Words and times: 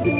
Today's 0.00 0.12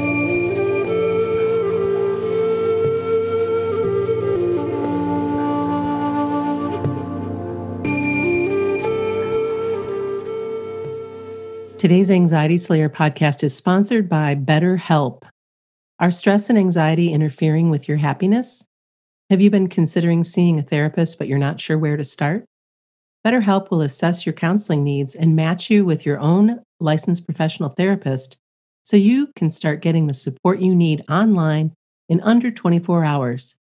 Anxiety 12.11 12.59
Slayer 12.59 12.91
podcast 12.91 13.43
is 13.43 13.57
sponsored 13.57 14.07
by 14.07 14.35
BetterHelp. 14.35 15.23
Are 15.99 16.11
stress 16.11 16.51
and 16.51 16.59
anxiety 16.59 17.15
interfering 17.15 17.71
with 17.71 17.89
your 17.89 17.97
happiness? 17.97 18.67
Have 19.31 19.41
you 19.41 19.49
been 19.49 19.67
considering 19.67 20.25
seeing 20.25 20.59
a 20.59 20.63
therapist, 20.63 21.19
but 21.19 21.27
you're 21.27 21.39
not 21.39 21.59
sure 21.59 21.79
where 21.79 21.97
to 21.97 22.05
start? 22.05 22.45
BetterHelp 23.27 23.71
will 23.71 23.81
assess 23.81 24.27
your 24.27 24.35
counseling 24.35 24.85
needs 24.85 25.15
and 25.15 25.35
match 25.35 25.71
you 25.71 25.87
with 25.87 26.05
your 26.05 26.19
own 26.19 26.61
licensed 26.81 27.25
professional 27.25 27.71
therapist 27.71 28.37
so 28.83 28.97
you 28.97 29.31
can 29.37 29.51
start 29.51 29.83
getting 29.83 30.07
the 30.07 30.15
support 30.15 30.61
you 30.61 30.75
need 30.75 31.05
online 31.11 31.75
in 32.09 32.23
under 32.23 32.51
24 32.51 33.05
hours. 33.05 33.57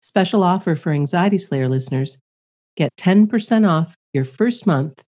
Special 0.00 0.42
offer 0.42 0.74
for 0.76 0.92
Anxiety 0.92 1.38
Slayer 1.38 1.68
listeners 1.68 2.18
get 2.76 2.90
10% 2.98 3.68
off 3.68 3.96
your 4.12 4.24
first 4.24 4.66
month 4.66 5.02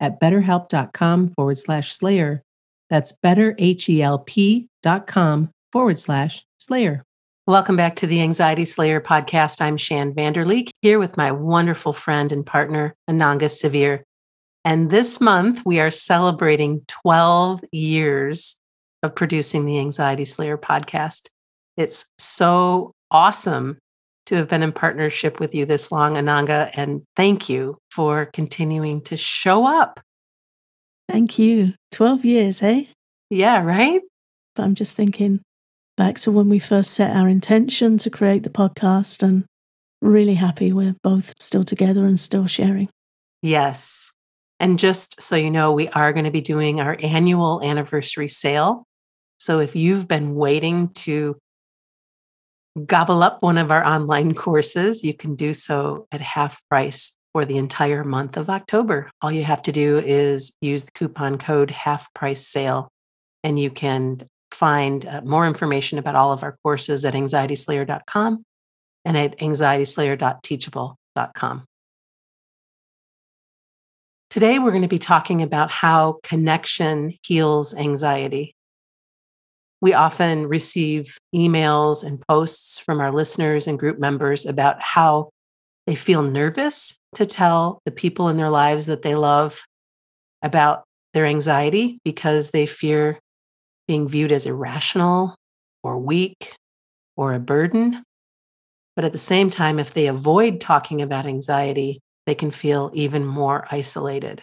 at 0.00 0.20
betterhelp.com 0.20 1.28
forward 1.28 1.56
slash 1.56 1.94
slayer. 1.94 2.42
That's 2.90 3.16
betterhelp.com 3.24 5.50
forward 5.72 5.98
slash 5.98 6.44
slayer. 6.58 7.04
Welcome 7.46 7.76
back 7.76 7.96
to 7.96 8.06
the 8.06 8.22
Anxiety 8.22 8.64
Slayer 8.64 9.00
podcast. 9.00 9.60
I'm 9.60 9.76
Shann 9.76 10.14
Vander 10.14 10.46
Leek 10.46 10.70
here 10.82 10.98
with 10.98 11.16
my 11.16 11.30
wonderful 11.30 11.92
friend 11.92 12.32
and 12.32 12.46
partner, 12.46 12.94
Ananga 13.08 13.50
Sivyer. 13.50 14.02
And 14.64 14.88
this 14.88 15.20
month 15.20 15.60
we 15.66 15.78
are 15.78 15.90
celebrating 15.90 16.82
12 16.88 17.62
years 17.70 18.58
of 19.04 19.14
producing 19.14 19.66
the 19.66 19.78
Anxiety 19.78 20.24
Slayer 20.24 20.58
podcast. 20.58 21.26
It's 21.76 22.06
so 22.18 22.92
awesome 23.10 23.78
to 24.26 24.36
have 24.36 24.48
been 24.48 24.62
in 24.62 24.72
partnership 24.72 25.38
with 25.38 25.54
you 25.54 25.66
this 25.66 25.92
long, 25.92 26.14
Ananga. 26.14 26.70
And 26.74 27.02
thank 27.14 27.48
you 27.48 27.78
for 27.90 28.26
continuing 28.26 29.02
to 29.02 29.16
show 29.16 29.66
up. 29.66 30.00
Thank 31.08 31.38
you. 31.38 31.74
12 31.92 32.24
years, 32.24 32.62
eh? 32.62 32.86
Yeah, 33.30 33.62
right? 33.62 34.00
But 34.56 34.62
I'm 34.62 34.74
just 34.74 34.96
thinking 34.96 35.40
back 35.96 36.16
to 36.20 36.32
when 36.32 36.48
we 36.48 36.58
first 36.58 36.92
set 36.92 37.14
our 37.14 37.28
intention 37.28 37.98
to 37.98 38.10
create 38.10 38.42
the 38.42 38.50
podcast 38.50 39.22
and 39.22 39.44
really 40.00 40.34
happy 40.34 40.72
we're 40.72 40.96
both 41.02 41.34
still 41.40 41.62
together 41.62 42.04
and 42.04 42.18
still 42.18 42.46
sharing. 42.46 42.88
Yes. 43.42 44.12
And 44.60 44.78
just 44.78 45.20
so 45.20 45.36
you 45.36 45.50
know, 45.50 45.72
we 45.72 45.88
are 45.88 46.12
going 46.12 46.24
to 46.24 46.30
be 46.30 46.40
doing 46.40 46.80
our 46.80 46.96
annual 47.02 47.62
anniversary 47.62 48.28
sale. 48.28 48.84
So 49.38 49.60
if 49.60 49.76
you've 49.76 50.08
been 50.08 50.34
waiting 50.34 50.88
to 50.94 51.36
gobble 52.86 53.22
up 53.22 53.42
one 53.42 53.58
of 53.58 53.70
our 53.70 53.86
online 53.86 54.34
courses, 54.34 55.04
you 55.04 55.14
can 55.14 55.36
do 55.36 55.54
so 55.54 56.08
at 56.10 56.20
half 56.20 56.60
price 56.68 57.16
for 57.32 57.44
the 57.44 57.58
entire 57.58 58.02
month 58.04 58.36
of 58.36 58.48
October. 58.48 59.10
All 59.20 59.32
you 59.32 59.42
have 59.44 59.60
to 59.62 59.72
do 59.72 59.98
is 59.98 60.56
use 60.60 60.84
the 60.84 60.92
coupon 60.92 61.36
code 61.38 61.72
half 61.72 62.14
price 62.14 62.46
sale, 62.46 62.88
and 63.42 63.58
you 63.58 63.70
can 63.70 64.18
find 64.52 65.04
uh, 65.04 65.20
more 65.22 65.44
information 65.46 65.98
about 65.98 66.14
all 66.14 66.32
of 66.32 66.44
our 66.44 66.56
courses 66.62 67.04
at 67.04 67.14
anxietyslayer.com 67.14 68.44
and 69.04 69.16
at 69.16 69.36
anxietyslayer.teachable.com. 69.38 71.64
Today, 74.30 74.58
we're 74.58 74.70
going 74.70 74.82
to 74.82 74.88
be 74.88 74.98
talking 74.98 75.42
about 75.42 75.70
how 75.70 76.18
connection 76.22 77.12
heals 77.22 77.74
anxiety. 77.74 78.54
We 79.80 79.92
often 79.92 80.46
receive 80.46 81.18
emails 81.34 82.04
and 82.04 82.22
posts 82.26 82.78
from 82.78 83.00
our 83.00 83.12
listeners 83.12 83.66
and 83.66 83.78
group 83.78 83.98
members 83.98 84.46
about 84.46 84.80
how 84.80 85.30
they 85.86 85.94
feel 85.94 86.22
nervous 86.22 86.96
to 87.16 87.26
tell 87.26 87.80
the 87.84 87.90
people 87.90 88.28
in 88.28 88.36
their 88.36 88.50
lives 88.50 88.86
that 88.86 89.02
they 89.02 89.14
love 89.14 89.62
about 90.42 90.84
their 91.12 91.26
anxiety 91.26 91.98
because 92.04 92.50
they 92.50 92.66
fear 92.66 93.18
being 93.86 94.08
viewed 94.08 94.32
as 94.32 94.46
irrational 94.46 95.36
or 95.82 95.98
weak 95.98 96.54
or 97.16 97.34
a 97.34 97.38
burden. 97.38 98.02
But 98.96 99.04
at 99.04 99.12
the 99.12 99.18
same 99.18 99.50
time, 99.50 99.78
if 99.78 99.92
they 99.92 100.06
avoid 100.06 100.60
talking 100.60 101.02
about 101.02 101.26
anxiety, 101.26 102.00
they 102.26 102.34
can 102.34 102.50
feel 102.50 102.90
even 102.94 103.26
more 103.26 103.66
isolated. 103.70 104.42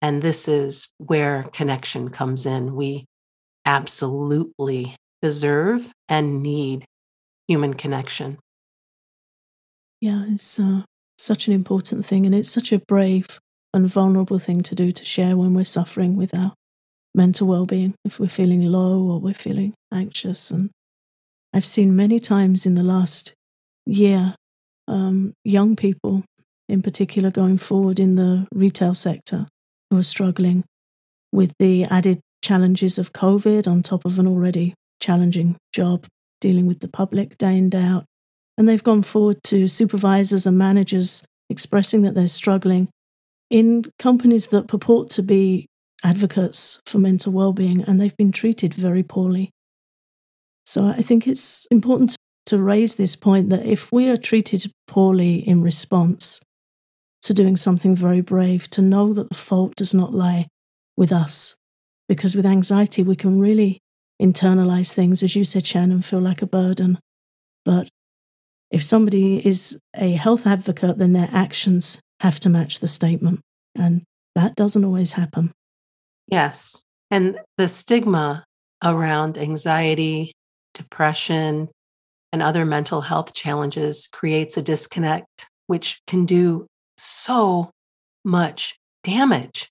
And 0.00 0.20
this 0.20 0.48
is 0.48 0.92
where 0.98 1.44
connection 1.52 2.08
comes 2.10 2.44
in. 2.44 2.74
We 2.74 3.06
absolutely 3.64 4.96
deserve 5.20 5.92
and 6.08 6.42
need 6.42 6.84
human 7.46 7.74
connection. 7.74 8.38
Yeah, 10.00 10.24
it's 10.28 10.58
uh, 10.58 10.82
such 11.16 11.46
an 11.46 11.52
important 11.52 12.04
thing, 12.04 12.26
and 12.26 12.34
it's 12.34 12.50
such 12.50 12.72
a 12.72 12.78
brave 12.78 13.38
and 13.72 13.86
vulnerable 13.86 14.38
thing 14.38 14.62
to 14.62 14.74
do 14.74 14.92
to 14.92 15.04
share 15.04 15.36
when 15.36 15.54
we're 15.54 15.64
suffering 15.64 16.16
with 16.16 16.34
our 16.34 16.52
mental 17.14 17.46
well 17.46 17.66
being, 17.66 17.94
if 18.04 18.18
we're 18.18 18.28
feeling 18.28 18.62
low 18.62 19.00
or 19.00 19.20
we're 19.20 19.34
feeling 19.34 19.74
anxious. 19.92 20.50
And 20.50 20.70
I've 21.52 21.66
seen 21.66 21.94
many 21.94 22.18
times 22.18 22.66
in 22.66 22.74
the 22.74 22.84
last 22.84 23.34
year 23.86 24.34
um, 24.88 25.34
young 25.44 25.76
people, 25.76 26.24
in 26.68 26.82
particular, 26.82 27.30
going 27.30 27.58
forward 27.58 28.00
in 28.00 28.16
the 28.16 28.46
retail 28.52 28.94
sector 28.94 29.46
who 29.90 29.98
are 29.98 30.02
struggling 30.02 30.64
with 31.32 31.54
the 31.58 31.84
added 31.84 32.20
challenges 32.42 32.98
of 32.98 33.12
COVID 33.12 33.66
on 33.66 33.82
top 33.82 34.04
of 34.04 34.18
an 34.18 34.26
already 34.26 34.74
challenging 35.00 35.56
job 35.72 36.06
dealing 36.40 36.66
with 36.66 36.80
the 36.80 36.88
public 36.88 37.38
day 37.38 37.56
in, 37.56 37.70
day 37.70 37.82
out. 37.82 38.04
And 38.58 38.68
they've 38.68 38.82
gone 38.82 39.02
forward 39.02 39.42
to 39.44 39.66
supervisors 39.66 40.46
and 40.46 40.58
managers 40.58 41.24
expressing 41.48 42.02
that 42.02 42.14
they're 42.14 42.28
struggling 42.28 42.88
in 43.48 43.84
companies 43.98 44.48
that 44.48 44.68
purport 44.68 45.10
to 45.10 45.22
be 45.22 45.66
advocates 46.02 46.80
for 46.86 46.98
mental 46.98 47.32
well-being 47.32 47.82
and 47.82 48.00
they've 48.00 48.16
been 48.16 48.32
treated 48.32 48.74
very 48.74 49.02
poorly. 49.02 49.50
So 50.64 50.86
I 50.86 51.02
think 51.02 51.26
it's 51.26 51.66
important 51.70 52.16
to 52.46 52.58
raise 52.58 52.96
this 52.96 53.14
point 53.14 53.50
that 53.50 53.64
if 53.64 53.90
we 53.92 54.08
are 54.08 54.16
treated 54.16 54.70
poorly 54.86 55.36
in 55.36 55.62
response 55.62 56.40
to 57.22 57.34
doing 57.34 57.56
something 57.56 57.94
very 57.94 58.20
brave, 58.20 58.68
to 58.70 58.82
know 58.82 59.12
that 59.12 59.28
the 59.28 59.36
fault 59.36 59.76
does 59.76 59.94
not 59.94 60.12
lie 60.12 60.48
with 60.96 61.12
us, 61.12 61.54
because 62.12 62.36
with 62.36 62.44
anxiety, 62.44 63.02
we 63.02 63.16
can 63.16 63.40
really 63.40 63.80
internalize 64.20 64.92
things, 64.92 65.22
as 65.22 65.34
you 65.34 65.46
said, 65.46 65.66
Shannon, 65.66 66.02
feel 66.02 66.20
like 66.20 66.42
a 66.42 66.46
burden. 66.46 66.98
But 67.64 67.88
if 68.70 68.84
somebody 68.84 69.38
is 69.46 69.80
a 69.96 70.12
health 70.12 70.46
advocate, 70.46 70.98
then 70.98 71.14
their 71.14 71.30
actions 71.32 72.02
have 72.20 72.38
to 72.40 72.50
match 72.50 72.80
the 72.80 72.86
statement. 72.86 73.40
And 73.74 74.02
that 74.34 74.56
doesn't 74.56 74.84
always 74.84 75.12
happen. 75.12 75.52
Yes. 76.28 76.82
And 77.10 77.38
the 77.56 77.66
stigma 77.66 78.44
around 78.84 79.38
anxiety, 79.38 80.32
depression, 80.74 81.70
and 82.30 82.42
other 82.42 82.66
mental 82.66 83.00
health 83.00 83.32
challenges 83.32 84.06
creates 84.12 84.58
a 84.58 84.62
disconnect, 84.62 85.48
which 85.66 86.02
can 86.06 86.26
do 86.26 86.66
so 86.98 87.70
much 88.22 88.76
damage. 89.02 89.70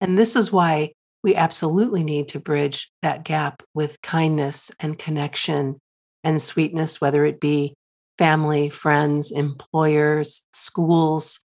And 0.00 0.18
this 0.18 0.34
is 0.34 0.50
why 0.50 0.90
we 1.22 1.34
absolutely 1.34 2.04
need 2.04 2.28
to 2.28 2.40
bridge 2.40 2.90
that 3.02 3.24
gap 3.24 3.62
with 3.74 4.00
kindness 4.02 4.70
and 4.80 4.98
connection 4.98 5.78
and 6.24 6.40
sweetness, 6.40 7.00
whether 7.00 7.24
it 7.24 7.40
be 7.40 7.74
family, 8.16 8.68
friends, 8.68 9.30
employers, 9.30 10.46
schools. 10.52 11.44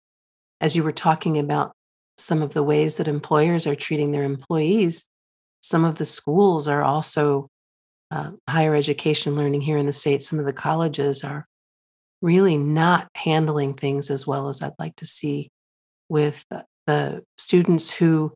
As 0.60 0.76
you 0.76 0.82
were 0.82 0.92
talking 0.92 1.38
about 1.38 1.72
some 2.16 2.42
of 2.42 2.54
the 2.54 2.62
ways 2.62 2.96
that 2.96 3.08
employers 3.08 3.66
are 3.66 3.74
treating 3.74 4.12
their 4.12 4.24
employees, 4.24 5.08
some 5.62 5.84
of 5.84 5.98
the 5.98 6.04
schools 6.04 6.68
are 6.68 6.82
also 6.82 7.48
uh, 8.10 8.30
higher 8.48 8.74
education 8.74 9.36
learning 9.36 9.62
here 9.62 9.78
in 9.78 9.86
the 9.86 9.92
state. 9.92 10.22
Some 10.22 10.38
of 10.38 10.44
the 10.44 10.52
colleges 10.52 11.24
are 11.24 11.46
really 12.20 12.56
not 12.56 13.08
handling 13.16 13.74
things 13.74 14.10
as 14.10 14.26
well 14.26 14.48
as 14.48 14.62
I'd 14.62 14.72
like 14.78 14.96
to 14.96 15.06
see 15.06 15.50
with 16.08 16.44
the 16.86 17.22
students 17.36 17.90
who 17.90 18.32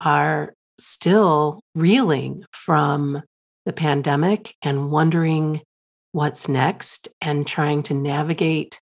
are 0.00 0.54
still 0.78 1.60
reeling 1.74 2.44
from 2.52 3.22
the 3.64 3.72
pandemic 3.72 4.54
and 4.62 4.90
wondering 4.90 5.62
what's 6.12 6.48
next 6.48 7.08
and 7.20 7.46
trying 7.46 7.82
to 7.84 7.94
navigate 7.94 8.80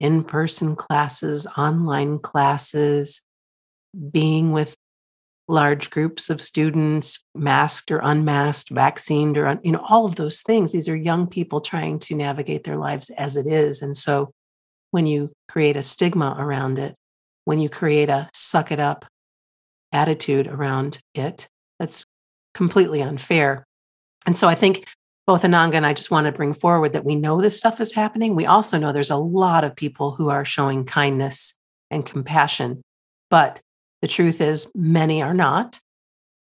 in 0.00 0.24
person 0.24 0.74
classes, 0.74 1.46
online 1.56 2.18
classes, 2.18 3.24
being 4.10 4.52
with 4.52 4.76
large 5.48 5.90
groups 5.90 6.30
of 6.30 6.40
students, 6.40 7.22
masked 7.34 7.90
or 7.90 8.00
unmasked, 8.02 8.70
vaccinated 8.70 9.36
or, 9.36 9.46
un, 9.46 9.60
you 9.62 9.70
know, 9.70 9.84
all 9.88 10.06
of 10.06 10.16
those 10.16 10.40
things. 10.40 10.72
These 10.72 10.88
are 10.88 10.96
young 10.96 11.26
people 11.26 11.60
trying 11.60 11.98
to 12.00 12.14
navigate 12.14 12.64
their 12.64 12.76
lives 12.76 13.10
as 13.10 13.36
it 13.36 13.46
is. 13.46 13.82
And 13.82 13.96
so 13.96 14.32
when 14.90 15.06
you 15.06 15.30
create 15.48 15.76
a 15.76 15.82
stigma 15.82 16.36
around 16.38 16.78
it, 16.78 16.94
when 17.44 17.58
you 17.58 17.68
create 17.68 18.08
a 18.08 18.28
suck 18.32 18.72
it 18.72 18.80
up 18.80 19.04
attitude 19.92 20.46
around 20.46 20.98
it 21.14 21.46
that's 21.78 22.04
completely 22.54 23.02
unfair. 23.02 23.64
And 24.26 24.36
so 24.36 24.48
I 24.48 24.54
think 24.54 24.86
both 25.26 25.42
Ananga 25.42 25.74
and 25.74 25.86
I 25.86 25.94
just 25.94 26.10
want 26.10 26.26
to 26.26 26.32
bring 26.32 26.52
forward 26.52 26.92
that 26.92 27.04
we 27.04 27.14
know 27.14 27.40
this 27.40 27.58
stuff 27.58 27.80
is 27.80 27.92
happening. 27.92 28.34
We 28.34 28.46
also 28.46 28.78
know 28.78 28.92
there's 28.92 29.10
a 29.10 29.16
lot 29.16 29.64
of 29.64 29.76
people 29.76 30.12
who 30.12 30.28
are 30.30 30.44
showing 30.44 30.84
kindness 30.84 31.56
and 31.90 32.04
compassion, 32.04 32.82
but 33.30 33.60
the 34.00 34.08
truth 34.08 34.40
is, 34.40 34.70
many 34.74 35.22
are 35.22 35.34
not. 35.34 35.80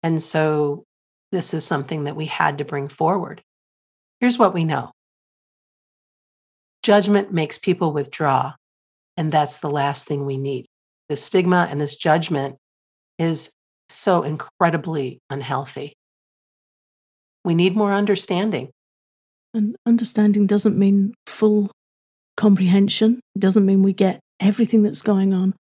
And 0.02 0.22
so 0.22 0.84
this 1.32 1.52
is 1.52 1.64
something 1.64 2.04
that 2.04 2.16
we 2.16 2.26
had 2.26 2.58
to 2.58 2.64
bring 2.64 2.88
forward. 2.88 3.42
Here's 4.20 4.38
what 4.38 4.54
we 4.54 4.64
know 4.64 4.92
judgment 6.82 7.32
makes 7.32 7.58
people 7.58 7.92
withdraw, 7.92 8.54
and 9.16 9.32
that's 9.32 9.58
the 9.58 9.70
last 9.70 10.06
thing 10.06 10.24
we 10.24 10.38
need. 10.38 10.66
The 11.08 11.16
stigma 11.16 11.66
and 11.70 11.80
this 11.80 11.96
judgment 11.96 12.56
is 13.18 13.52
so 13.88 14.22
incredibly 14.22 15.18
unhealthy. 15.30 15.94
We 17.44 17.54
need 17.54 17.76
more 17.76 17.92
understanding. 17.92 18.70
And 19.54 19.76
understanding 19.86 20.46
doesn't 20.46 20.78
mean 20.78 21.14
full 21.26 21.70
comprehension, 22.36 23.20
it 23.34 23.40
doesn't 23.40 23.66
mean 23.66 23.82
we 23.82 23.92
get 23.92 24.20
everything 24.38 24.82
that's 24.82 25.02
going 25.02 25.32
on, 25.32 25.54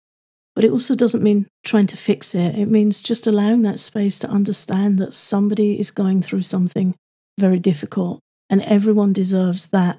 but 0.54 0.64
it 0.64 0.72
also 0.72 0.94
doesn't 0.94 1.22
mean 1.22 1.46
trying 1.64 1.86
to 1.88 1.96
fix 1.96 2.34
it. 2.34 2.56
It 2.56 2.66
means 2.66 3.02
just 3.02 3.26
allowing 3.26 3.62
that 3.62 3.78
space 3.78 4.18
to 4.20 4.28
understand 4.28 4.98
that 4.98 5.14
somebody 5.14 5.78
is 5.78 5.90
going 5.90 6.22
through 6.22 6.42
something 6.42 6.94
very 7.38 7.58
difficult 7.58 8.20
and 8.50 8.62
everyone 8.62 9.12
deserves 9.12 9.68
that 9.68 9.98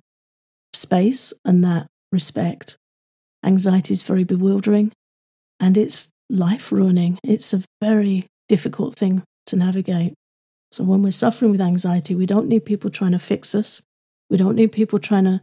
space 0.74 1.34
and 1.46 1.64
that 1.64 1.88
respect. 2.12 2.78
Anxiety 3.46 3.94
is 3.94 4.04
very 4.04 4.24
bewildering 4.24 4.92
and 5.60 5.78
it's 5.78 6.10
life 6.30 6.72
ruining. 6.72 7.20
It's 7.24 7.54
a 7.54 7.64
very 7.82 8.26
difficult 8.48 8.96
thing 8.96 9.24
to 9.48 9.56
navigate. 9.56 10.14
So, 10.72 10.84
when 10.84 11.04
we're 11.04 11.12
suffering 11.12 11.52
with 11.52 11.62
anxiety, 11.62 12.16
we 12.16 12.26
don't 12.26 12.48
need 12.48 12.66
people 12.66 12.90
trying 12.90 13.14
to 13.14 13.20
fix 13.20 13.56
us. 13.56 13.82
We 14.30 14.38
don't 14.38 14.56
need 14.56 14.72
people 14.72 15.00
trying 15.00 15.26
to 15.26 15.42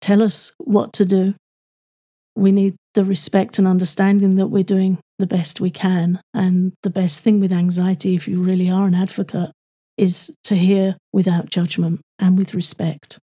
tell 0.00 0.22
us 0.22 0.52
what 0.58 0.92
to 0.94 1.04
do. 1.04 1.34
We 2.36 2.52
need 2.52 2.76
the 2.94 3.04
respect 3.04 3.58
and 3.58 3.66
understanding 3.66 4.36
that 4.36 4.46
we're 4.46 4.62
doing 4.62 4.98
the 5.18 5.26
best 5.26 5.60
we 5.60 5.70
can. 5.70 6.20
And 6.32 6.72
the 6.82 6.90
best 6.90 7.22
thing 7.22 7.40
with 7.40 7.52
anxiety, 7.52 8.14
if 8.14 8.26
you 8.26 8.40
really 8.40 8.70
are 8.70 8.86
an 8.86 8.94
advocate, 8.94 9.50
is 9.96 10.34
to 10.44 10.54
hear 10.54 10.96
without 11.12 11.50
judgment 11.50 12.00
and 12.18 12.38
with 12.38 12.54
respect. 12.54 13.18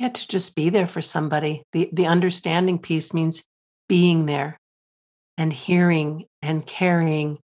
Yeah, 0.00 0.08
to 0.08 0.28
just 0.28 0.56
be 0.56 0.70
there 0.70 0.88
for 0.88 1.02
somebody. 1.02 1.62
The 1.72 1.88
the 1.92 2.06
understanding 2.06 2.78
piece 2.78 3.14
means 3.14 3.44
being 3.88 4.26
there 4.26 4.58
and 5.36 5.52
hearing 5.52 6.26
and 6.42 6.66
caring 6.66 7.38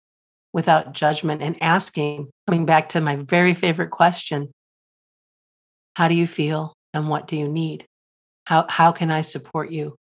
without 0.53 0.93
judgment 0.93 1.43
and 1.43 1.57
asking, 1.63 2.31
coming 2.47 2.67
back 2.67 2.91
to 2.91 3.01
my 3.01 3.17
very 3.17 3.55
favorite 3.55 3.91
question 3.91 4.51
How 5.97 6.09
do 6.09 6.15
you 6.15 6.27
feel 6.27 6.75
and 6.95 7.09
what 7.09 7.27
do 7.27 7.37
you 7.37 7.49
need? 7.49 7.87
How, 8.47 8.67
how 8.69 8.93
can 8.93 9.11
I 9.11 9.21
support 9.21 9.71
you? 9.71 9.97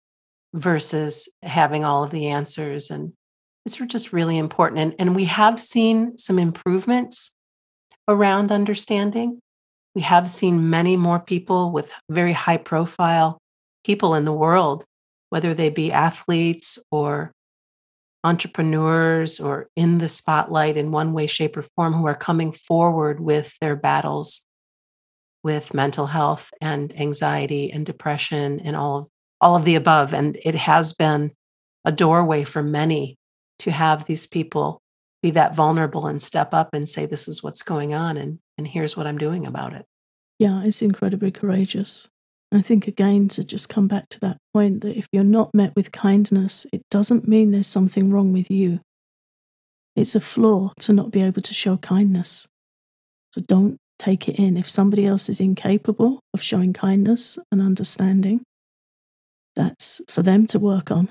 Versus 0.54 1.30
having 1.42 1.84
all 1.84 2.04
of 2.04 2.12
the 2.12 2.28
answers. 2.28 2.92
And 2.92 3.14
it's 3.66 3.78
just 3.78 4.14
really 4.14 4.38
important. 4.38 4.80
And, 4.80 4.96
and 5.00 5.16
we 5.16 5.26
have 5.26 5.62
seen 5.62 6.18
some 6.18 6.38
improvements 6.38 7.34
around 8.08 8.52
understanding. 8.52 9.40
We 9.96 10.02
have 10.02 10.30
seen 10.30 10.70
many 10.70 10.98
more 10.98 11.20
people 11.20 11.72
with 11.72 11.92
very 12.10 12.34
high 12.34 12.58
profile 12.58 13.38
people 13.84 14.16
in 14.16 14.26
the 14.26 14.34
world, 14.34 14.86
whether 15.30 15.54
they 15.54 15.70
be 15.70 15.92
athletes 15.92 16.78
or 16.92 17.32
entrepreneurs 18.24 19.40
or 19.40 19.70
in 19.76 19.98
the 19.98 20.10
spotlight 20.10 20.78
in 20.78 20.92
one 20.92 21.14
way, 21.14 21.28
shape, 21.28 21.58
or 21.58 21.62
form 21.62 21.94
who 21.94 22.06
are 22.08 22.16
coming 22.16 22.52
forward 22.52 23.20
with 23.20 23.58
their 23.60 23.76
battles 23.76 24.46
with 25.44 25.74
mental 25.74 26.08
health 26.08 26.52
and 26.62 26.98
anxiety 27.00 27.72
and 27.72 27.86
depression 27.86 28.62
and 28.62 28.76
all 28.76 28.98
of, 28.98 29.08
all 29.42 29.56
of 29.56 29.66
the 29.66 29.76
above. 29.76 30.14
And 30.14 30.38
it 30.44 30.56
has 30.56 30.94
been 30.94 31.32
a 31.84 31.92
doorway 31.92 32.46
for 32.46 32.64
many 32.64 33.18
to 33.60 33.72
have 33.72 34.06
these 34.06 34.26
people 34.26 34.82
be 35.22 35.32
that 35.32 35.56
vulnerable 35.56 36.08
and 36.08 36.22
step 36.22 36.54
up 36.54 36.70
and 36.74 36.88
say, 36.88 37.06
This 37.06 37.28
is 37.28 37.42
what's 37.42 37.62
going 37.62 37.94
on, 37.94 38.18
and, 38.18 38.40
and 38.58 38.68
here's 38.68 38.98
what 38.98 39.08
I'm 39.08 39.18
doing 39.18 39.46
about 39.48 39.74
it. 39.74 39.86
Yeah, 40.38 40.64
it's 40.64 40.82
incredibly 40.82 41.32
courageous. 41.32 42.10
I 42.60 42.62
think, 42.62 42.88
again, 42.88 43.30
to 43.30 43.44
just 43.44 43.68
come 43.68 43.88
back 43.88 44.10
to 44.10 44.20
that 44.20 44.38
point 44.54 44.82
that 44.82 44.96
if 44.96 45.08
you're 45.12 45.24
not 45.24 45.56
met 45.56 45.76
with 45.76 45.92
kindness, 45.92 46.68
it 46.72 46.84
doesn't 46.92 47.28
mean 47.28 47.50
there's 47.50 47.68
something 47.68 48.12
wrong 48.12 48.32
with 48.32 48.52
you. 48.52 48.80
It's 49.96 50.14
a 50.14 50.20
flaw 50.20 50.72
to 50.82 50.94
not 50.94 51.12
be 51.12 51.22
able 51.22 51.42
to 51.42 51.54
show 51.54 51.78
kindness. 51.78 52.48
So 53.32 53.42
don't 53.42 53.78
take 53.98 54.28
it 54.28 54.38
in. 54.38 54.56
If 54.56 54.70
somebody 54.70 55.06
else 55.06 55.30
is 55.30 55.40
incapable 55.40 56.20
of 56.34 56.44
showing 56.44 56.74
kindness 56.74 57.40
and 57.52 57.60
understanding, 57.60 58.44
that's 59.56 60.02
for 60.08 60.22
them 60.22 60.46
to 60.48 60.60
work 60.60 60.92
on. 60.92 61.10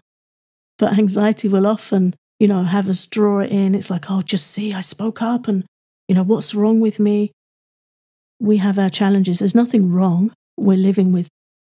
But 0.78 0.98
anxiety 0.98 1.48
will 1.48 1.66
often, 1.66 2.14
you 2.38 2.46
know, 2.46 2.64
have 2.64 2.88
us 2.88 3.06
draw 3.06 3.40
it 3.40 3.50
in. 3.50 3.74
It's 3.74 3.90
like, 3.90 4.10
oh, 4.10 4.22
just 4.22 4.48
see, 4.48 4.72
I 4.72 4.80
spoke 4.80 5.22
up 5.22 5.48
and, 5.48 5.64
you 6.06 6.14
know, 6.14 6.22
what's 6.22 6.54
wrong 6.54 6.80
with 6.80 7.00
me? 7.00 7.32
We 8.40 8.58
have 8.58 8.78
our 8.78 8.90
challenges. 8.90 9.40
There's 9.40 9.54
nothing 9.54 9.90
wrong 9.90 10.32
we're 10.62 10.76
living 10.76 11.12
with 11.12 11.28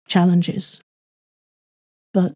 challenges. 0.08 0.82
But 2.14 2.34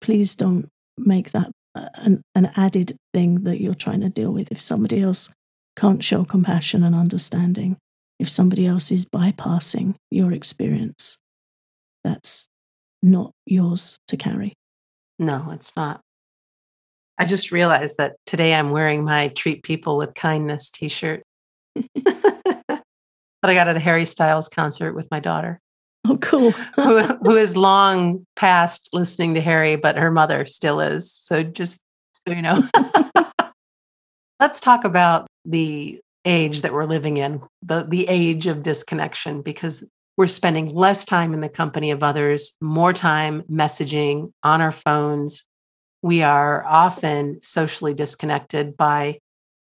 please 0.00 0.34
don't 0.34 0.68
make 0.96 1.32
that 1.32 1.50
an, 1.74 2.22
an 2.34 2.52
added 2.56 2.96
thing 3.12 3.44
that 3.44 3.60
you're 3.60 3.74
trying 3.74 4.00
to 4.00 4.08
deal 4.08 4.32
with 4.32 4.50
if 4.50 4.60
somebody 4.60 5.02
else 5.02 5.32
can't 5.76 6.02
show 6.02 6.24
compassion 6.24 6.82
and 6.82 6.94
understanding, 6.94 7.76
if 8.18 8.30
somebody 8.30 8.66
else 8.66 8.90
is 8.90 9.04
bypassing 9.04 9.94
your 10.10 10.32
experience. 10.32 11.18
That's 12.02 12.46
not 13.02 13.32
yours 13.44 13.98
to 14.08 14.16
carry. 14.16 14.54
No, 15.18 15.50
it's 15.50 15.74
not. 15.76 16.00
I 17.18 17.24
just 17.24 17.50
realized 17.50 17.96
that 17.98 18.16
today 18.26 18.54
I'm 18.54 18.70
wearing 18.70 19.04
my 19.04 19.28
Treat 19.28 19.62
People 19.62 19.96
with 19.96 20.14
Kindness 20.14 20.70
t 20.70 20.88
shirt 20.88 21.22
that 21.74 22.64
I 23.42 23.54
got 23.54 23.68
at 23.68 23.76
a 23.76 23.80
Harry 23.80 24.04
Styles 24.04 24.48
concert 24.48 24.94
with 24.94 25.10
my 25.10 25.20
daughter. 25.20 25.60
Oh, 26.08 26.18
cool. 26.18 26.50
who, 26.74 27.00
who 27.02 27.36
is 27.36 27.56
long 27.56 28.26
past 28.36 28.90
listening 28.92 29.34
to 29.34 29.40
Harry, 29.40 29.76
but 29.76 29.96
her 29.96 30.10
mother 30.10 30.46
still 30.46 30.80
is. 30.80 31.12
So 31.12 31.42
just 31.42 31.82
so 32.26 32.32
you 32.32 32.42
know. 32.42 32.68
Let's 34.40 34.60
talk 34.60 34.84
about 34.84 35.26
the 35.44 36.00
age 36.24 36.62
that 36.62 36.72
we're 36.72 36.84
living 36.84 37.16
in, 37.16 37.40
the, 37.62 37.86
the 37.88 38.06
age 38.08 38.46
of 38.46 38.62
disconnection, 38.62 39.42
because 39.42 39.84
we're 40.16 40.26
spending 40.26 40.74
less 40.74 41.04
time 41.04 41.32
in 41.34 41.40
the 41.40 41.48
company 41.48 41.90
of 41.90 42.02
others, 42.02 42.56
more 42.60 42.92
time 42.92 43.42
messaging 43.50 44.32
on 44.42 44.60
our 44.60 44.72
phones. 44.72 45.46
We 46.02 46.22
are 46.22 46.64
often 46.66 47.40
socially 47.42 47.94
disconnected 47.94 48.76
by 48.76 49.18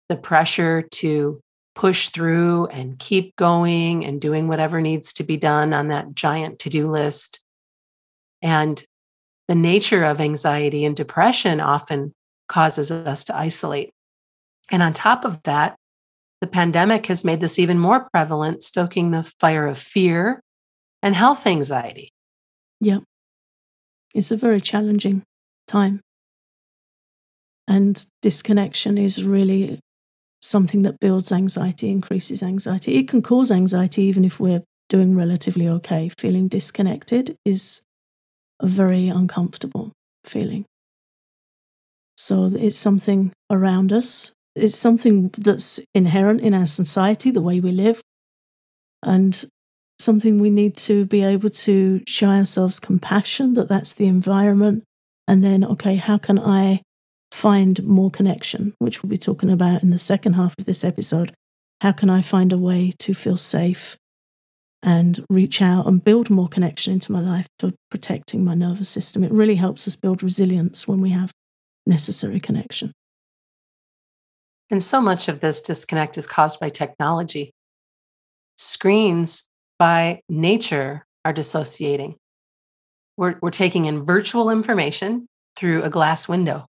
the 0.09 0.15
pressure 0.15 0.81
to 0.81 1.39
push 1.75 2.09
through 2.09 2.67
and 2.67 2.99
keep 2.99 3.35
going 3.35 4.05
and 4.05 4.21
doing 4.21 4.47
whatever 4.47 4.81
needs 4.81 5.13
to 5.13 5.23
be 5.23 5.37
done 5.37 5.73
on 5.73 5.87
that 5.87 6.13
giant 6.13 6.59
to 6.59 6.69
do 6.69 6.89
list. 6.89 7.43
And 8.41 8.83
the 9.47 9.55
nature 9.55 10.03
of 10.03 10.21
anxiety 10.21 10.85
and 10.85 10.95
depression 10.95 11.59
often 11.59 12.13
causes 12.47 12.91
us 12.91 13.25
to 13.25 13.35
isolate. 13.35 13.91
And 14.71 14.83
on 14.83 14.93
top 14.93 15.25
of 15.25 15.41
that, 15.43 15.75
the 16.41 16.47
pandemic 16.47 17.05
has 17.07 17.23
made 17.23 17.39
this 17.39 17.57
even 17.57 17.79
more 17.79 18.07
prevalent, 18.11 18.63
stoking 18.63 19.11
the 19.11 19.23
fire 19.39 19.65
of 19.65 19.77
fear 19.77 20.41
and 21.01 21.15
health 21.15 21.47
anxiety. 21.47 22.09
Yeah. 22.79 22.99
It's 24.13 24.31
a 24.31 24.37
very 24.37 24.61
challenging 24.61 25.23
time. 25.67 26.01
And 27.67 28.05
disconnection 28.21 28.97
is 28.97 29.23
really 29.23 29.79
something 30.43 30.83
that 30.83 30.99
builds 30.99 31.31
anxiety, 31.31 31.89
increases 31.89 32.43
anxiety. 32.43 32.95
It 32.95 33.07
can 33.07 33.21
cause 33.21 33.51
anxiety 33.51 34.03
even 34.03 34.25
if 34.25 34.39
we're 34.39 34.63
doing 34.89 35.15
relatively 35.15 35.67
okay. 35.67 36.09
Feeling 36.17 36.47
disconnected 36.47 37.37
is 37.45 37.81
a 38.59 38.67
very 38.67 39.07
uncomfortable 39.07 39.93
feeling. 40.25 40.65
So 42.17 42.51
it's 42.53 42.77
something 42.77 43.31
around 43.49 43.91
us. 43.91 44.33
It's 44.55 44.77
something 44.77 45.31
that's 45.37 45.79
inherent 45.95 46.41
in 46.41 46.53
our 46.53 46.67
society, 46.67 47.31
the 47.31 47.41
way 47.41 47.59
we 47.59 47.71
live, 47.71 48.01
and 49.01 49.45
something 49.97 50.39
we 50.39 50.49
need 50.49 50.75
to 50.75 51.05
be 51.05 51.23
able 51.23 51.49
to 51.49 52.01
show 52.05 52.27
ourselves 52.27 52.79
compassion 52.79 53.53
that 53.53 53.69
that's 53.69 53.93
the 53.93 54.05
environment. 54.05 54.83
And 55.27 55.43
then, 55.43 55.63
okay, 55.63 55.95
how 55.95 56.17
can 56.17 56.37
I 56.37 56.81
find 57.33 57.83
more 57.83 58.11
connection, 58.11 58.73
which 58.77 59.01
we'll 59.01 59.09
be 59.09 59.17
talking 59.17 59.49
about 59.49 59.81
in 59.81 59.89
the 59.89 59.97
second 59.97 60.33
half 60.33 60.53
of 60.59 60.65
this 60.65 60.83
episode. 60.85 61.33
How 61.81 61.91
can 61.91 62.09
I 62.09 62.21
find 62.21 62.53
a 62.53 62.57
way 62.57 62.91
to 62.99 63.13
feel 63.13 63.37
safe 63.37 63.97
and 64.83 65.25
reach 65.29 65.61
out 65.61 65.87
and 65.87 66.03
build 66.03 66.29
more 66.29 66.47
connection 66.47 66.93
into 66.93 67.11
my 67.11 67.19
life 67.19 67.47
for 67.59 67.71
protecting 67.89 68.45
my 68.45 68.53
nervous 68.53 68.87
system? 68.89 69.23
It 69.23 69.31
really 69.31 69.55
helps 69.55 69.87
us 69.87 69.95
build 69.95 70.21
resilience 70.21 70.87
when 70.87 71.01
we 71.01 71.09
have 71.09 71.31
necessary 71.87 72.39
connection. 72.39 72.91
And 74.69 74.81
so 74.81 75.01
much 75.01 75.27
of 75.27 75.39
this 75.39 75.59
disconnect 75.59 76.17
is 76.17 76.27
caused 76.27 76.59
by 76.59 76.69
technology. 76.69 77.51
screens 78.57 79.47
by 79.79 80.21
nature 80.29 81.05
are 81.25 81.33
dissociating. 81.33 82.15
We're, 83.17 83.35
we're 83.41 83.49
taking 83.51 83.85
in 83.85 84.05
virtual 84.05 84.49
information 84.49 85.27
through 85.55 85.83
a 85.83 85.89
glass 85.89 86.29
window, 86.29 86.65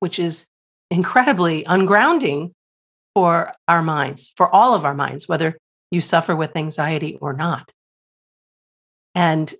which 0.00 0.18
is 0.18 0.46
incredibly 0.90 1.64
ungrounding 1.64 2.52
for 3.14 3.52
our 3.68 3.82
minds, 3.82 4.32
for 4.36 4.54
all 4.54 4.74
of 4.74 4.84
our 4.84 4.94
minds, 4.94 5.28
whether 5.28 5.56
you 5.90 6.00
suffer 6.00 6.34
with 6.34 6.56
anxiety 6.56 7.16
or 7.20 7.32
not. 7.32 7.70
And 9.14 9.52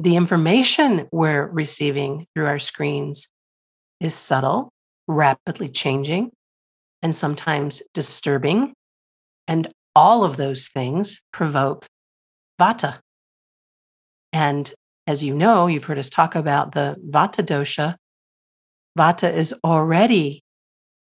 the 0.00 0.16
information 0.16 1.08
we're 1.12 1.46
receiving 1.46 2.26
through 2.34 2.46
our 2.46 2.58
screens 2.58 3.28
is 4.00 4.14
subtle, 4.14 4.70
rapidly 5.06 5.68
changing, 5.68 6.30
and 7.02 7.14
sometimes 7.14 7.82
disturbing. 7.94 8.74
And 9.46 9.70
all 9.94 10.24
of 10.24 10.36
those 10.36 10.68
things 10.68 11.22
provoke 11.32 11.86
vata. 12.60 12.98
And 14.32 14.72
as 15.06 15.22
you 15.22 15.34
know, 15.34 15.66
you've 15.66 15.84
heard 15.84 15.98
us 15.98 16.10
talk 16.10 16.34
about 16.34 16.72
the 16.72 16.96
vata 17.08 17.44
dosha. 17.44 17.96
Vata 18.98 19.32
is 19.32 19.54
already 19.64 20.42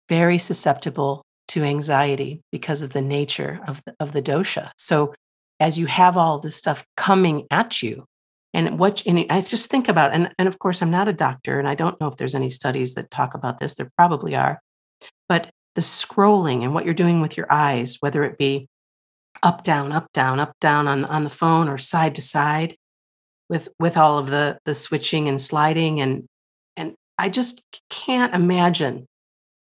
very 0.09 0.39
susceptible 0.39 1.25
to 1.49 1.65
anxiety 1.65 2.43
because 2.53 2.83
of 2.83 2.93
the 2.93 3.03
nature 3.03 3.61
of 3.67 3.83
the, 3.85 3.95
of 4.01 4.13
the 4.13 4.23
dosha. 4.23 4.71
So 4.79 5.15
as 5.61 5.79
you 5.79 5.87
have 5.87 6.17
all 6.17 6.39
this 6.39 6.57
stuff 6.57 6.85
coming 6.97 7.47
at 7.51 7.83
you, 7.83 8.05
and 8.55 8.79
what 8.79 9.07
and 9.07 9.27
I 9.31 9.43
just 9.43 9.71
think 9.71 9.89
about, 9.89 10.15
and, 10.15 10.31
and 10.39 10.49
of 10.49 10.59
course, 10.59 10.81
I'm 10.81 10.91
not 10.91 11.09
a 11.09 11.13
doctor, 11.13 11.59
and 11.59 11.69
I 11.69 11.75
don't 11.75 12.01
know 12.01 12.07
if 12.07 12.17
there's 12.17 12.35
any 12.35 12.49
studies 12.49 12.95
that 12.95 13.11
talk 13.11 13.35
about 13.35 13.59
this. 13.59 13.75
There 13.75 13.91
probably 13.97 14.35
are. 14.35 14.61
But 15.29 15.51
the 15.75 15.83
scrolling 15.83 16.65
and 16.65 16.75
what 16.75 16.85
you're 16.85 16.95
doing 16.95 17.21
with 17.21 17.37
your 17.37 17.47
eyes, 17.51 17.99
whether 18.01 18.25
it 18.25 18.39
be 18.39 18.69
up, 19.43 19.65
down, 19.65 19.93
up, 19.93 20.13
down, 20.13 20.41
up, 20.41 20.53
down 20.61 20.89
on, 20.89 21.05
on 21.05 21.25
the 21.25 21.31
phone 21.31 21.69
or 21.69 21.79
side 21.79 22.15
to 22.17 22.23
side 22.23 22.75
with 23.49 23.69
with 23.79 23.97
all 23.97 24.19
of 24.19 24.29
the 24.29 24.59
the 24.65 24.75
switching 24.75 25.29
and 25.29 25.41
sliding 25.41 26.01
and 26.01 26.13
and 26.13 26.29
I 27.19 27.29
just 27.29 27.63
can't 27.91 28.35
imagine 28.35 29.07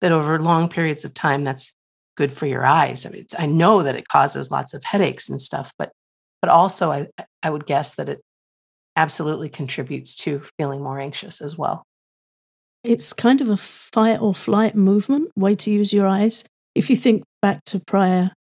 that 0.02 0.12
over 0.12 0.40
long 0.40 0.70
periods 0.70 1.04
of 1.04 1.14
time 1.14 1.44
that's 1.44 1.74
good 2.16 2.32
for 2.32 2.46
your 2.46 2.66
eyes. 2.66 3.06
I 3.06 3.10
mean, 3.10 3.26
I 3.38 3.46
know 3.46 3.84
that 3.84 3.96
it 3.96 4.08
causes 4.08 4.52
lots 4.52 4.74
of 4.74 4.84
headaches 4.84 5.30
and 5.30 5.42
stuff, 5.42 5.72
but 5.78 5.92
but 6.42 6.50
also 6.50 6.92
I 6.92 7.08
I 7.44 7.50
would 7.50 7.66
guess 7.66 7.96
that 7.96 8.10
it 8.10 8.22
absolutely 8.96 9.50
contributes 9.50 10.16
to 10.16 10.42
feeling 10.58 10.84
more 10.84 11.00
anxious 11.00 11.42
as 11.42 11.58
well. 11.58 11.84
It's 12.84 13.14
kind 13.14 13.42
of 13.42 13.50
a 13.50 13.58
fight 13.58 14.22
or 14.22 14.34
flight 14.34 14.76
movement, 14.76 15.32
way 15.36 15.56
to 15.56 15.72
use 15.72 15.92
your 15.94 16.08
eyes. 16.08 16.46
If 16.76 16.90
you 16.90 16.96
think 16.96 17.24
back 17.42 17.64
to 17.66 17.80
prior 17.80 18.32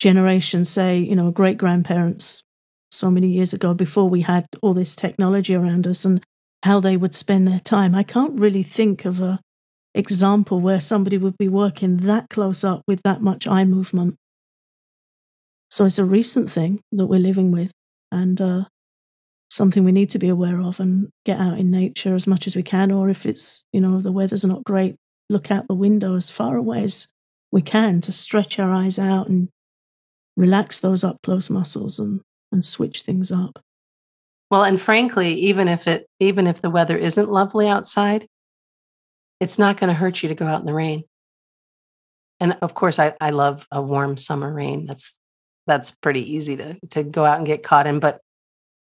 generations, 0.00 0.68
say, 0.68 0.98
you 0.98 1.16
know, 1.16 1.30
great 1.30 1.58
grandparents 1.58 2.42
so 2.90 3.10
many 3.10 3.28
years 3.28 3.52
ago 3.52 3.74
before 3.74 4.08
we 4.08 4.22
had 4.22 4.46
all 4.62 4.74
this 4.74 4.96
technology 4.96 5.54
around 5.54 5.86
us 5.86 6.04
and 6.04 6.22
how 6.62 6.80
they 6.80 6.96
would 6.96 7.14
spend 7.14 7.46
their 7.46 7.60
time, 7.60 7.94
I 7.94 8.02
can't 8.02 8.38
really 8.38 8.62
think 8.62 9.04
of 9.04 9.20
a 9.20 9.40
example 9.94 10.60
where 10.60 10.80
somebody 10.80 11.18
would 11.18 11.36
be 11.38 11.48
working 11.48 11.98
that 11.98 12.28
close 12.30 12.62
up 12.62 12.82
with 12.86 13.00
that 13.02 13.20
much 13.20 13.46
eye 13.46 13.64
movement. 13.64 14.16
So 15.70 15.84
it's 15.84 15.98
a 15.98 16.04
recent 16.04 16.50
thing 16.50 16.80
that 16.92 17.06
we're 17.06 17.20
living 17.20 17.52
with 17.52 17.72
and 18.10 18.40
uh, 18.40 18.64
something 19.50 19.84
we 19.84 19.92
need 19.92 20.10
to 20.10 20.18
be 20.18 20.28
aware 20.28 20.60
of 20.60 20.80
and 20.80 21.08
get 21.24 21.38
out 21.38 21.58
in 21.58 21.70
nature 21.70 22.14
as 22.14 22.26
much 22.26 22.46
as 22.46 22.56
we 22.56 22.62
can. 22.62 22.90
Or 22.90 23.08
if 23.08 23.26
it's, 23.26 23.64
you 23.72 23.80
know, 23.80 24.00
the 24.00 24.12
weather's 24.12 24.44
not 24.44 24.64
great, 24.64 24.96
look 25.28 25.50
out 25.50 25.68
the 25.68 25.74
window 25.74 26.16
as 26.16 26.30
far 26.30 26.56
away 26.56 26.84
as 26.84 27.08
we 27.50 27.62
can 27.62 28.00
to 28.02 28.12
stretch 28.12 28.58
our 28.58 28.72
eyes 28.72 28.98
out 28.98 29.28
and 29.28 29.48
relax 30.36 30.80
those 30.80 31.04
up 31.04 31.18
close 31.22 31.50
muscles 31.50 31.98
and, 31.98 32.20
and 32.52 32.64
switch 32.64 33.02
things 33.02 33.30
up. 33.30 33.58
Well, 34.50 34.64
and 34.64 34.80
frankly, 34.80 35.34
even 35.34 35.68
if 35.68 35.86
it 35.86 36.06
even 36.20 36.46
if 36.46 36.62
the 36.62 36.70
weather 36.70 36.96
isn't 36.96 37.30
lovely 37.30 37.68
outside, 37.68 38.26
it's 39.40 39.58
not 39.58 39.76
going 39.76 39.88
to 39.88 39.94
hurt 39.94 40.22
you 40.22 40.28
to 40.30 40.34
go 40.34 40.46
out 40.46 40.60
in 40.60 40.66
the 40.66 40.74
rain. 40.74 41.04
And 42.40 42.56
of 42.62 42.74
course, 42.74 42.98
I, 42.98 43.14
I 43.20 43.30
love 43.30 43.66
a 43.70 43.82
warm 43.82 44.16
summer 44.16 44.52
rain. 44.52 44.86
That's 44.86 45.18
that's 45.66 45.90
pretty 45.90 46.34
easy 46.34 46.56
to 46.56 46.76
to 46.90 47.02
go 47.02 47.24
out 47.24 47.38
and 47.38 47.46
get 47.46 47.62
caught 47.62 47.86
in. 47.86 48.00
But 48.00 48.20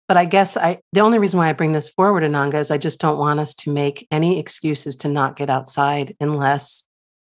but 0.07 0.17
I 0.17 0.25
guess 0.25 0.57
I 0.57 0.79
the 0.93 1.01
only 1.01 1.19
reason 1.19 1.39
why 1.39 1.49
I 1.49 1.53
bring 1.53 1.71
this 1.71 1.89
forward, 1.89 2.23
Ananga, 2.23 2.55
is 2.55 2.71
I 2.71 2.77
just 2.77 2.99
don't 2.99 3.17
want 3.17 3.39
us 3.39 3.53
to 3.55 3.71
make 3.71 4.07
any 4.11 4.39
excuses 4.39 4.95
to 4.97 5.07
not 5.07 5.35
get 5.35 5.49
outside 5.49 6.15
unless 6.19 6.87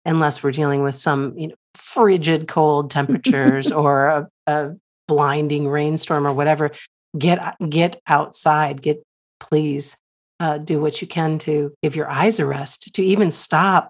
unless 0.04 0.42
we're 0.42 0.52
dealing 0.52 0.82
with 0.82 0.96
some 0.96 1.36
you 1.36 1.48
know 1.48 1.54
frigid 1.74 2.48
cold 2.48 2.90
temperatures 2.90 3.70
or 3.70 4.06
a, 4.06 4.28
a 4.46 4.70
blinding 5.06 5.68
rainstorm 5.68 6.26
or 6.26 6.32
whatever. 6.32 6.70
Get 7.16 7.56
get 7.68 8.00
outside. 8.06 8.82
Get 8.82 9.02
please 9.40 9.96
uh, 10.40 10.58
do 10.58 10.80
what 10.80 11.00
you 11.00 11.08
can 11.08 11.38
to 11.40 11.72
give 11.82 11.96
your 11.96 12.10
eyes 12.10 12.38
a 12.38 12.46
rest, 12.46 12.94
to 12.94 13.02
even 13.02 13.30
stop 13.32 13.88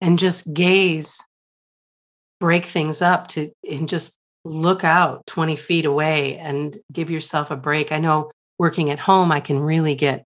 and 0.00 0.18
just 0.18 0.52
gaze, 0.54 1.22
break 2.40 2.64
things 2.64 3.02
up, 3.02 3.28
to 3.28 3.50
and 3.68 3.88
just 3.88 4.18
look 4.44 4.84
out 4.84 5.26
20 5.26 5.56
feet 5.56 5.84
away 5.84 6.38
and 6.38 6.78
give 6.92 7.10
yourself 7.10 7.50
a 7.50 7.56
break. 7.56 7.92
I 7.92 7.98
know 7.98 8.30
working 8.58 8.90
at 8.90 8.98
home, 8.98 9.30
I 9.30 9.40
can 9.40 9.60
really 9.60 9.94
get 9.94 10.24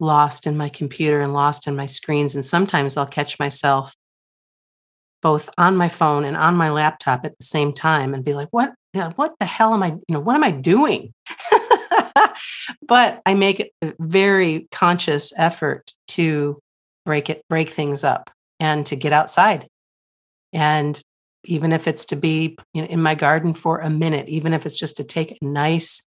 lost 0.00 0.46
in 0.46 0.56
my 0.56 0.68
computer 0.68 1.20
and 1.20 1.32
lost 1.32 1.66
in 1.66 1.76
my 1.76 1.86
screens. 1.86 2.34
And 2.34 2.44
sometimes 2.44 2.96
I'll 2.96 3.06
catch 3.06 3.38
myself 3.38 3.94
both 5.24 5.48
on 5.56 5.74
my 5.74 5.88
phone 5.88 6.22
and 6.22 6.36
on 6.36 6.54
my 6.54 6.70
laptop 6.70 7.24
at 7.24 7.36
the 7.38 7.44
same 7.44 7.72
time 7.72 8.12
and 8.12 8.22
be 8.22 8.34
like, 8.34 8.48
what, 8.50 8.74
what 9.16 9.34
the 9.40 9.46
hell 9.46 9.72
am 9.72 9.82
I, 9.82 9.88
you 9.88 10.04
know, 10.10 10.20
what 10.20 10.34
am 10.36 10.44
I 10.44 10.50
doing? 10.50 11.14
but 12.86 13.22
I 13.24 13.32
make 13.32 13.72
a 13.82 13.94
very 13.98 14.68
conscious 14.70 15.32
effort 15.38 15.92
to 16.08 16.60
break 17.06 17.30
it, 17.30 17.42
break 17.48 17.70
things 17.70 18.04
up 18.04 18.30
and 18.60 18.84
to 18.84 18.96
get 18.96 19.14
outside. 19.14 19.66
And 20.52 21.00
even 21.46 21.72
if 21.72 21.88
it's 21.88 22.04
to 22.06 22.16
be 22.16 22.58
in 22.74 23.00
my 23.00 23.14
garden 23.14 23.54
for 23.54 23.78
a 23.78 23.88
minute, 23.88 24.28
even 24.28 24.52
if 24.52 24.66
it's 24.66 24.78
just 24.78 24.98
to 24.98 25.04
take 25.04 25.32
a 25.32 25.44
nice 25.44 26.06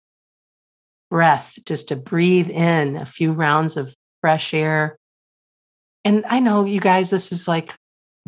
breath, 1.09 1.57
just 1.65 1.87
to 1.89 1.97
breathe 1.97 2.51
in 2.51 2.97
a 2.97 3.07
few 3.07 3.33
rounds 3.33 3.77
of 3.77 3.95
fresh 4.21 4.53
air. 4.53 4.97
And 6.05 6.25
I 6.29 6.41
know 6.41 6.65
you 6.65 6.81
guys, 6.81 7.11
this 7.11 7.31
is 7.31 7.47
like, 7.47 7.77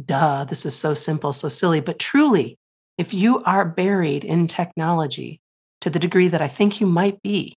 duh, 0.03 0.45
this 0.45 0.67
is 0.67 0.77
so 0.77 0.95
simple, 0.95 1.33
so 1.33 1.49
silly, 1.49 1.81
but 1.81 1.99
truly, 1.99 2.59
if 2.99 3.13
you 3.13 3.43
are 3.45 3.65
buried 3.65 4.25
in 4.25 4.47
technology 4.47 5.41
to 5.81 5.91
the 5.91 5.99
degree 5.99 6.29
that 6.29 6.43
I 6.43 6.49
think 6.49 6.81
you 6.81 6.87
might 6.87 7.21
be, 7.23 7.55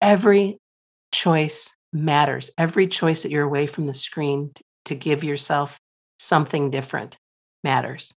every 0.00 0.58
choice 1.12 1.76
matters. 1.92 2.50
Every 2.58 2.86
choice 2.86 3.22
that 3.22 3.32
you're 3.32 3.44
away 3.44 3.66
from 3.66 3.86
the 3.86 3.94
screen 3.94 4.52
to 4.84 4.94
give 4.94 5.24
yourself 5.24 5.78
something 6.18 6.70
different 6.70 7.16
matters. 7.64 8.14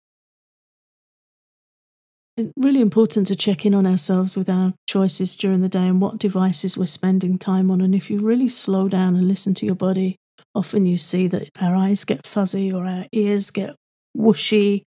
It's 2.38 2.53
really 2.55 2.79
important 2.79 3.27
to 3.27 3.36
check 3.36 3.65
in 3.65 3.74
on 3.74 3.86
ourselves 3.86 4.38
with 4.38 4.50
our 4.50 4.74
choices 4.88 5.36
during 5.36 5.62
the 5.62 5.69
day 5.69 5.88
and 5.88 6.00
what 6.00 6.17
devices 6.19 6.77
we're 6.77 6.86
spending 6.86 7.38
time 7.38 7.69
on. 7.69 7.81
And 7.81 7.93
if 7.93 8.10
you 8.10 8.19
really 8.19 8.48
slow 8.48 8.88
down 8.88 9.15
and 9.15 9.27
listen 9.27 9.53
to 9.55 9.65
your 9.65 9.75
body, 9.75 10.15
often 10.60 10.86
you 10.86 10.98
see 10.98 11.25
that 11.28 11.50
our 11.62 11.74
eyes 11.74 12.04
get 12.04 12.28
fuzzy 12.28 12.72
or 12.72 12.86
our 12.86 13.06
ears 13.13 13.50
get 13.50 13.75
whooshy. 14.16 14.84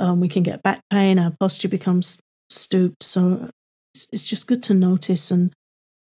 Um, 0.00 0.20
we 0.20 0.28
can 0.28 0.42
get 0.42 0.62
back 0.62 0.80
pain, 0.90 1.18
our 1.18 1.32
posture 1.38 1.68
becomes 1.68 2.18
stooped. 2.50 3.02
So 3.02 3.48
it's, 3.94 4.08
it's 4.12 4.24
just 4.24 4.48
good 4.48 4.62
to 4.64 4.74
notice 4.74 5.30
and 5.30 5.52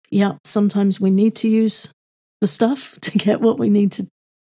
yeah, 0.09 0.33
sometimes 0.45 1.01
we 1.01 1.09
need 1.09 1.35
to 1.37 1.49
use 1.49 1.91
the 2.39 2.47
stuff 2.47 2.97
to 3.01 3.17
get 3.17 3.41
what 3.41 3.59
we 3.59 3.69
need 3.69 3.91
to 3.93 4.07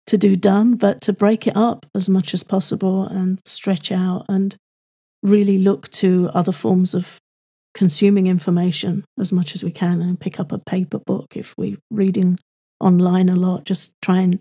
to 0.07 0.17
do 0.19 0.35
done, 0.35 0.75
but 0.75 1.01
to 1.01 1.11
break 1.11 1.47
it 1.47 1.57
up 1.57 1.87
as 1.95 2.07
much 2.07 2.35
as 2.35 2.43
possible 2.43 3.07
and 3.07 3.39
stretch 3.43 3.91
out 3.91 4.23
and 4.29 4.55
really 5.23 5.57
look 5.57 5.89
to 5.89 6.29
other 6.31 6.51
forms 6.51 6.93
of 6.93 7.17
consuming 7.73 8.27
information 8.27 9.03
as 9.19 9.33
much 9.33 9.55
as 9.55 9.63
we 9.63 9.71
can 9.71 10.03
and 10.03 10.19
pick 10.19 10.39
up 10.39 10.51
a 10.51 10.59
paper 10.59 10.99
book 10.99 11.35
if 11.35 11.55
we're 11.57 11.77
reading 11.89 12.37
online 12.79 13.29
a 13.29 13.35
lot, 13.35 13.65
just 13.65 13.95
try 14.01 14.19
and 14.19 14.39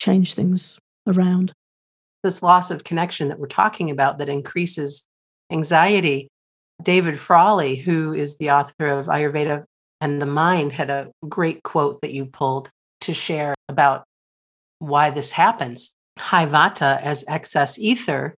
change 0.00 0.34
things 0.34 0.78
around. 1.06 1.52
This 2.22 2.42
loss 2.42 2.70
of 2.70 2.84
connection 2.84 3.28
that 3.28 3.38
we're 3.38 3.46
talking 3.46 3.90
about 3.90 4.18
that 4.18 4.28
increases 4.28 5.06
anxiety. 5.50 6.28
David 6.82 7.18
Frawley, 7.18 7.76
who 7.76 8.12
is 8.12 8.38
the 8.38 8.50
author 8.50 8.86
of 8.86 9.06
Ayurveda 9.06 9.64
and 10.00 10.22
the 10.22 10.26
mind 10.26 10.72
had 10.72 10.90
a 10.90 11.10
great 11.28 11.62
quote 11.62 12.00
that 12.02 12.12
you 12.12 12.26
pulled 12.26 12.70
to 13.00 13.14
share 13.14 13.54
about 13.68 14.04
why 14.78 15.10
this 15.10 15.32
happens. 15.32 15.94
High 16.18 16.46
vata 16.46 17.00
as 17.02 17.24
excess 17.28 17.78
ether 17.78 18.34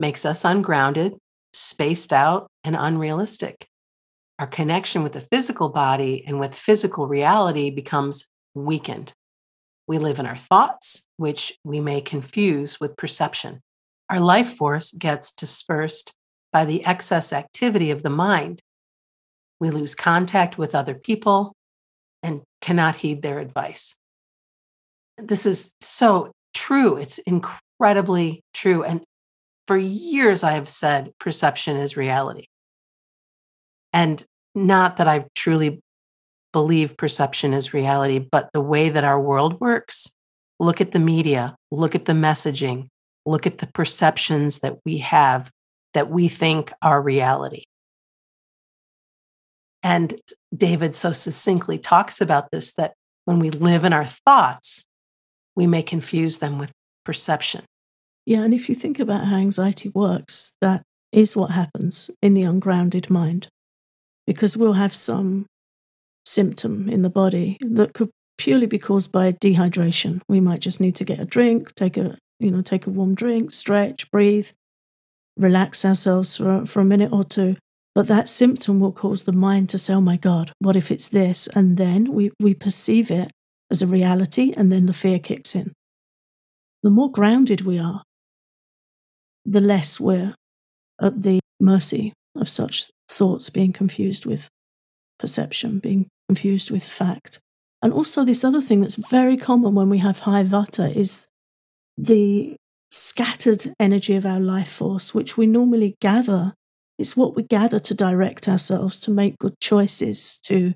makes 0.00 0.24
us 0.24 0.44
ungrounded, 0.44 1.16
spaced 1.52 2.12
out, 2.12 2.48
and 2.64 2.76
unrealistic. 2.78 3.66
Our 4.38 4.46
connection 4.46 5.02
with 5.02 5.12
the 5.12 5.20
physical 5.20 5.68
body 5.68 6.24
and 6.26 6.38
with 6.38 6.54
physical 6.54 7.06
reality 7.08 7.70
becomes 7.70 8.28
weakened. 8.64 9.12
We 9.86 9.98
live 9.98 10.18
in 10.18 10.26
our 10.26 10.36
thoughts, 10.36 11.06
which 11.16 11.58
we 11.64 11.80
may 11.80 12.00
confuse 12.00 12.78
with 12.78 12.96
perception. 12.96 13.60
Our 14.10 14.20
life 14.20 14.54
force 14.54 14.92
gets 14.92 15.32
dispersed 15.32 16.14
by 16.52 16.64
the 16.64 16.84
excess 16.84 17.32
activity 17.32 17.90
of 17.90 18.02
the 18.02 18.10
mind. 18.10 18.60
We 19.60 19.70
lose 19.70 19.94
contact 19.94 20.58
with 20.58 20.74
other 20.74 20.94
people 20.94 21.54
and 22.22 22.42
cannot 22.60 22.96
heed 22.96 23.22
their 23.22 23.38
advice. 23.38 23.96
This 25.16 25.46
is 25.46 25.72
so 25.80 26.32
true. 26.54 26.96
It's 26.96 27.18
incredibly 27.18 28.42
true. 28.54 28.82
And 28.82 29.02
for 29.66 29.76
years, 29.76 30.42
I 30.42 30.52
have 30.52 30.68
said 30.68 31.12
perception 31.18 31.76
is 31.76 31.96
reality. 31.96 32.46
And 33.92 34.22
not 34.54 34.96
that 34.96 35.08
I 35.08 35.26
truly 35.34 35.80
believe 36.52 36.96
perception 36.96 37.52
is 37.52 37.74
reality, 37.74 38.18
but 38.18 38.50
the 38.52 38.60
way 38.60 38.88
that 38.88 39.04
our 39.04 39.20
world 39.20 39.60
works, 39.60 40.10
look 40.58 40.80
at 40.80 40.92
the 40.92 40.98
media, 40.98 41.56
look 41.70 41.94
at 41.94 42.06
the 42.06 42.12
messaging, 42.12 42.88
look 43.26 43.46
at 43.46 43.58
the 43.58 43.66
perceptions 43.66 44.60
that 44.60 44.78
we 44.84 44.98
have 44.98 45.50
that 45.94 46.10
we 46.10 46.28
think 46.28 46.72
are 46.82 47.00
reality. 47.00 47.64
And 49.82 50.20
David 50.54 50.94
so 50.94 51.12
succinctly 51.12 51.78
talks 51.78 52.20
about 52.20 52.50
this 52.50 52.72
that 52.74 52.94
when 53.24 53.38
we 53.38 53.50
live 53.50 53.84
in 53.84 53.92
our 53.92 54.06
thoughts, 54.06 54.86
we 55.54 55.66
may 55.66 55.82
confuse 55.82 56.38
them 56.38 56.58
with 56.58 56.70
perception. 57.04 57.64
Yeah, 58.26 58.40
and 58.40 58.52
if 58.52 58.68
you 58.68 58.74
think 58.74 58.98
about 58.98 59.26
how 59.26 59.36
anxiety 59.36 59.90
works, 59.90 60.54
that 60.60 60.82
is 61.12 61.36
what 61.36 61.52
happens 61.52 62.10
in 62.20 62.34
the 62.34 62.42
ungrounded 62.42 63.08
mind. 63.08 63.48
Because 64.26 64.56
we'll 64.56 64.74
have 64.74 64.94
some 64.94 65.46
symptom 66.28 66.88
in 66.88 67.02
the 67.02 67.10
body 67.10 67.56
that 67.60 67.94
could 67.94 68.10
purely 68.36 68.66
be 68.66 68.78
caused 68.78 69.10
by 69.10 69.32
dehydration. 69.32 70.20
We 70.28 70.40
might 70.40 70.60
just 70.60 70.80
need 70.80 70.94
to 70.96 71.04
get 71.04 71.20
a 71.20 71.24
drink, 71.24 71.74
take 71.74 71.96
a 71.96 72.18
you 72.38 72.50
know, 72.50 72.62
take 72.62 72.86
a 72.86 72.90
warm 72.90 73.14
drink, 73.14 73.52
stretch, 73.52 74.10
breathe, 74.10 74.50
relax 75.36 75.84
ourselves 75.84 76.36
for, 76.36 76.66
for 76.66 76.80
a 76.80 76.84
minute 76.84 77.12
or 77.12 77.24
two. 77.24 77.56
But 77.94 78.06
that 78.06 78.28
symptom 78.28 78.78
will 78.78 78.92
cause 78.92 79.24
the 79.24 79.32
mind 79.32 79.68
to 79.70 79.78
say, 79.78 79.94
oh 79.94 80.00
my 80.00 80.16
God, 80.16 80.52
what 80.60 80.76
if 80.76 80.90
it's 80.90 81.08
this? 81.08 81.48
And 81.48 81.76
then 81.76 82.12
we, 82.12 82.30
we 82.38 82.54
perceive 82.54 83.10
it 83.10 83.30
as 83.70 83.82
a 83.82 83.86
reality, 83.86 84.52
and 84.56 84.70
then 84.70 84.86
the 84.86 84.92
fear 84.92 85.18
kicks 85.18 85.54
in. 85.54 85.72
The 86.82 86.90
more 86.90 87.10
grounded 87.10 87.62
we 87.62 87.78
are, 87.78 88.02
the 89.44 89.60
less 89.60 89.98
we're 89.98 90.34
at 91.00 91.22
the 91.22 91.40
mercy 91.60 92.12
of 92.36 92.48
such 92.48 92.88
thoughts 93.10 93.50
being 93.50 93.72
confused 93.72 94.26
with 94.26 94.48
perception, 95.18 95.80
being 95.80 96.06
confused 96.28 96.70
with 96.70 96.84
fact. 96.84 97.38
And 97.82 97.92
also, 97.92 98.24
this 98.24 98.44
other 98.44 98.60
thing 98.60 98.80
that's 98.80 98.96
very 98.96 99.36
common 99.36 99.74
when 99.74 99.88
we 99.88 99.98
have 99.98 100.20
high 100.20 100.44
vata 100.44 100.94
is 100.94 101.28
the 101.96 102.56
scattered 102.90 103.66
energy 103.78 104.14
of 104.14 104.26
our 104.26 104.40
life 104.40 104.70
force, 104.70 105.14
which 105.14 105.36
we 105.36 105.46
normally 105.46 105.96
gather 106.00 106.54
it's 106.98 107.16
what 107.16 107.36
we 107.36 107.44
gather 107.44 107.78
to 107.78 107.94
direct 107.94 108.48
ourselves, 108.48 109.00
to 109.02 109.10
make 109.10 109.38
good 109.38 109.58
choices, 109.60 110.38
to 110.42 110.74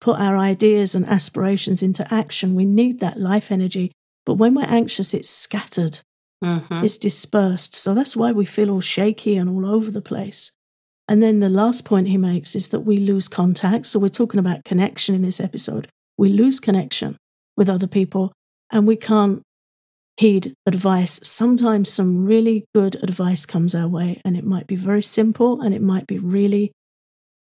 put 0.00 0.20
our 0.20 0.36
ideas 0.36 0.94
and 0.94 1.06
aspirations 1.06 1.82
into 1.82 2.06
action. 2.12 2.54
We 2.54 2.66
need 2.66 3.00
that 3.00 3.18
life 3.18 3.50
energy. 3.50 3.92
But 4.26 4.34
when 4.34 4.54
we're 4.54 4.64
anxious, 4.64 5.14
it's 5.14 5.30
scattered, 5.30 6.00
mm-hmm. 6.44 6.84
it's 6.84 6.98
dispersed. 6.98 7.74
So 7.74 7.94
that's 7.94 8.14
why 8.14 8.32
we 8.32 8.44
feel 8.44 8.70
all 8.70 8.80
shaky 8.80 9.36
and 9.36 9.48
all 9.48 9.64
over 9.66 9.90
the 9.90 10.02
place. 10.02 10.52
And 11.12 11.22
then 11.22 11.40
the 11.40 11.50
last 11.50 11.84
point 11.84 12.08
he 12.08 12.16
makes 12.16 12.56
is 12.56 12.68
that 12.68 12.86
we 12.86 12.96
lose 12.96 13.28
contact. 13.28 13.86
So 13.86 13.98
we're 13.98 14.08
talking 14.08 14.40
about 14.40 14.64
connection 14.64 15.14
in 15.14 15.20
this 15.20 15.40
episode. 15.40 15.88
We 16.16 16.30
lose 16.30 16.58
connection 16.58 17.18
with 17.54 17.68
other 17.68 17.86
people 17.86 18.32
and 18.70 18.86
we 18.86 18.96
can't 18.96 19.42
heed 20.16 20.54
advice. 20.64 21.20
Sometimes 21.22 21.92
some 21.92 22.24
really 22.24 22.64
good 22.74 22.94
advice 23.02 23.44
comes 23.44 23.74
our 23.74 23.88
way, 23.88 24.22
and 24.24 24.38
it 24.38 24.44
might 24.46 24.66
be 24.66 24.74
very 24.74 25.02
simple 25.02 25.60
and 25.60 25.74
it 25.74 25.82
might 25.82 26.06
be 26.06 26.18
really 26.18 26.72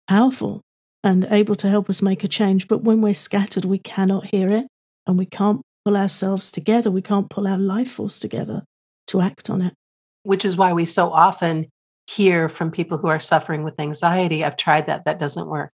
powerful 0.10 0.60
and 1.02 1.26
able 1.32 1.56
to 1.56 1.70
help 1.70 1.90
us 1.90 2.02
make 2.02 2.26
a 2.26 2.28
change. 2.28 2.68
But 2.68 2.84
when 2.84 3.02
we're 3.02 3.14
scattered, 3.14 3.64
we 3.64 3.80
cannot 3.80 4.26
hear 4.34 4.52
it 4.52 4.68
and 5.08 5.18
we 5.18 5.26
can't 5.26 5.62
pull 5.86 5.96
ourselves 5.96 6.52
together. 6.52 6.92
We 6.92 7.02
can't 7.02 7.30
pull 7.30 7.48
our 7.48 7.58
life 7.58 7.92
force 7.92 8.20
together 8.20 8.66
to 9.08 9.22
act 9.22 9.50
on 9.50 9.62
it. 9.62 9.74
Which 10.24 10.44
is 10.44 10.58
why 10.58 10.74
we 10.74 10.86
so 10.86 11.14
often 11.14 11.68
hear 12.08 12.48
from 12.48 12.72
people 12.72 12.98
who 12.98 13.08
are 13.08 13.20
suffering 13.20 13.64
with 13.64 13.80
anxiety 13.80 14.44
I've 14.44 14.58
tried 14.58 14.88
that. 14.88 15.06
That 15.06 15.20
doesn't 15.20 15.48
work. 15.48 15.72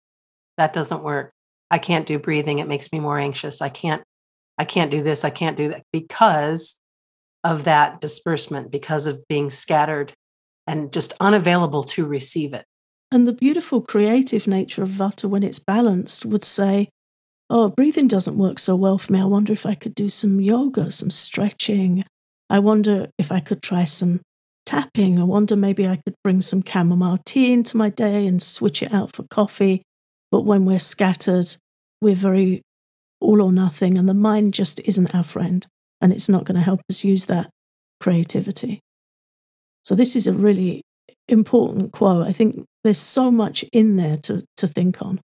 That 0.58 0.74
doesn't 0.74 1.04
work. 1.04 1.34
I 1.70 1.78
can't 1.78 2.08
do 2.08 2.20
breathing. 2.20 2.60
It 2.60 2.68
makes 2.68 2.92
me 2.92 3.00
more 3.00 3.18
anxious. 3.18 3.62
I 3.62 3.70
can't 3.70 4.04
I 4.58 4.66
can't 4.66 4.92
do 4.92 5.02
this, 5.02 5.26
I 5.26 5.32
can't 5.32 5.58
do 5.58 5.70
that 5.70 5.84
because 5.92 6.80
of 7.44 7.64
that 7.64 8.00
disbursement, 8.00 8.70
because 8.70 9.08
of 9.08 9.28
being 9.28 9.50
scattered 9.50 10.14
and 10.68 10.94
just 10.94 11.14
unavailable 11.20 11.84
to 11.84 12.06
receive 12.06 12.54
it. 12.54 12.66
And 13.12 13.28
the 13.28 13.34
beautiful 13.34 13.82
creative 13.82 14.48
nature 14.48 14.84
of 14.84 14.90
Vata, 14.90 15.28
when 15.28 15.42
it's 15.42 15.58
balanced, 15.58 16.26
would 16.26 16.44
say, 16.44 16.90
Oh, 17.50 17.70
breathing 17.70 18.08
doesn't 18.08 18.38
work 18.38 18.60
so 18.60 18.76
well 18.76 18.98
for 18.98 19.12
me. 19.12 19.20
I 19.20 19.26
wonder 19.26 19.52
if 19.52 19.66
I 19.66 19.76
could 19.76 19.94
do 19.94 20.08
some 20.08 20.40
yoga, 20.40 20.92
some 20.92 21.10
stretching. 21.10 22.06
I 22.50 22.60
wonder 22.60 23.10
if 23.18 23.32
I 23.32 23.42
could 23.42 23.62
try 23.62 23.84
some 23.84 24.22
tapping. 24.66 25.20
I 25.20 25.24
wonder 25.24 25.56
maybe 25.56 25.88
I 25.88 25.98
could 25.98 26.16
bring 26.24 26.42
some 26.42 26.64
chamomile 26.64 27.18
tea 27.26 27.54
into 27.54 27.78
my 27.78 27.90
day 27.90 28.28
and 28.28 28.42
switch 28.42 28.82
it 28.82 28.94
out 28.94 29.16
for 29.16 29.24
coffee. 29.30 29.84
But 30.32 30.42
when 30.42 30.66
we're 30.66 30.80
scattered, 30.80 31.56
we're 32.02 32.16
very 32.16 32.62
all 33.20 33.42
or 33.42 33.52
nothing, 33.52 33.98
and 33.98 34.10
the 34.10 34.14
mind 34.14 34.54
just 34.54 34.80
isn't 34.82 35.14
our 35.14 35.24
friend, 35.24 35.68
and 36.02 36.12
it's 36.12 36.28
not 36.28 36.44
going 36.44 36.56
to 36.56 36.62
help 36.62 36.82
us 36.90 37.04
use 37.04 37.26
that 37.26 37.50
creativity. 38.00 38.80
So, 39.86 39.96
this 39.96 40.16
is 40.16 40.28
a 40.28 40.34
really 40.34 40.82
important 41.28 41.92
quote. 41.92 42.28
I 42.28 42.32
think 42.32 42.66
there's 42.84 42.98
so 42.98 43.30
much 43.32 43.64
in 43.72 43.96
there 43.96 44.18
to, 44.18 44.44
to 44.58 44.68
think 44.68 45.02
on. 45.02 45.22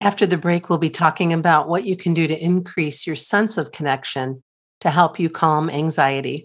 After 0.00 0.26
the 0.26 0.36
break, 0.36 0.68
we'll 0.68 0.78
be 0.78 0.90
talking 0.90 1.32
about 1.32 1.68
what 1.68 1.84
you 1.84 1.96
can 1.96 2.14
do 2.14 2.26
to 2.26 2.42
increase 2.42 3.06
your 3.06 3.16
sense 3.16 3.56
of 3.56 3.72
connection 3.72 4.42
to 4.80 4.90
help 4.90 5.18
you 5.18 5.30
calm 5.30 5.70
anxiety. 5.70 6.44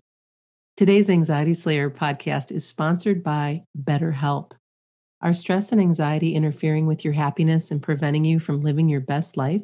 Today's 0.80 1.10
Anxiety 1.10 1.54
Slayer 1.54 1.90
podcast 1.90 2.54
is 2.54 2.66
sponsored 2.66 3.22
by 3.22 3.64
BetterHelp. 3.78 4.54
Are 5.22 5.34
stress 5.34 5.74
and 5.74 5.82
anxiety 5.82 6.34
interfering 6.34 6.88
with 6.88 7.04
your 7.04 7.16
happiness 7.16 7.70
and 7.70 7.84
preventing 7.84 8.24
you 8.24 8.40
from 8.40 8.62
living 8.62 8.88
your 8.88 9.02
best 9.02 9.36
life? 9.36 9.62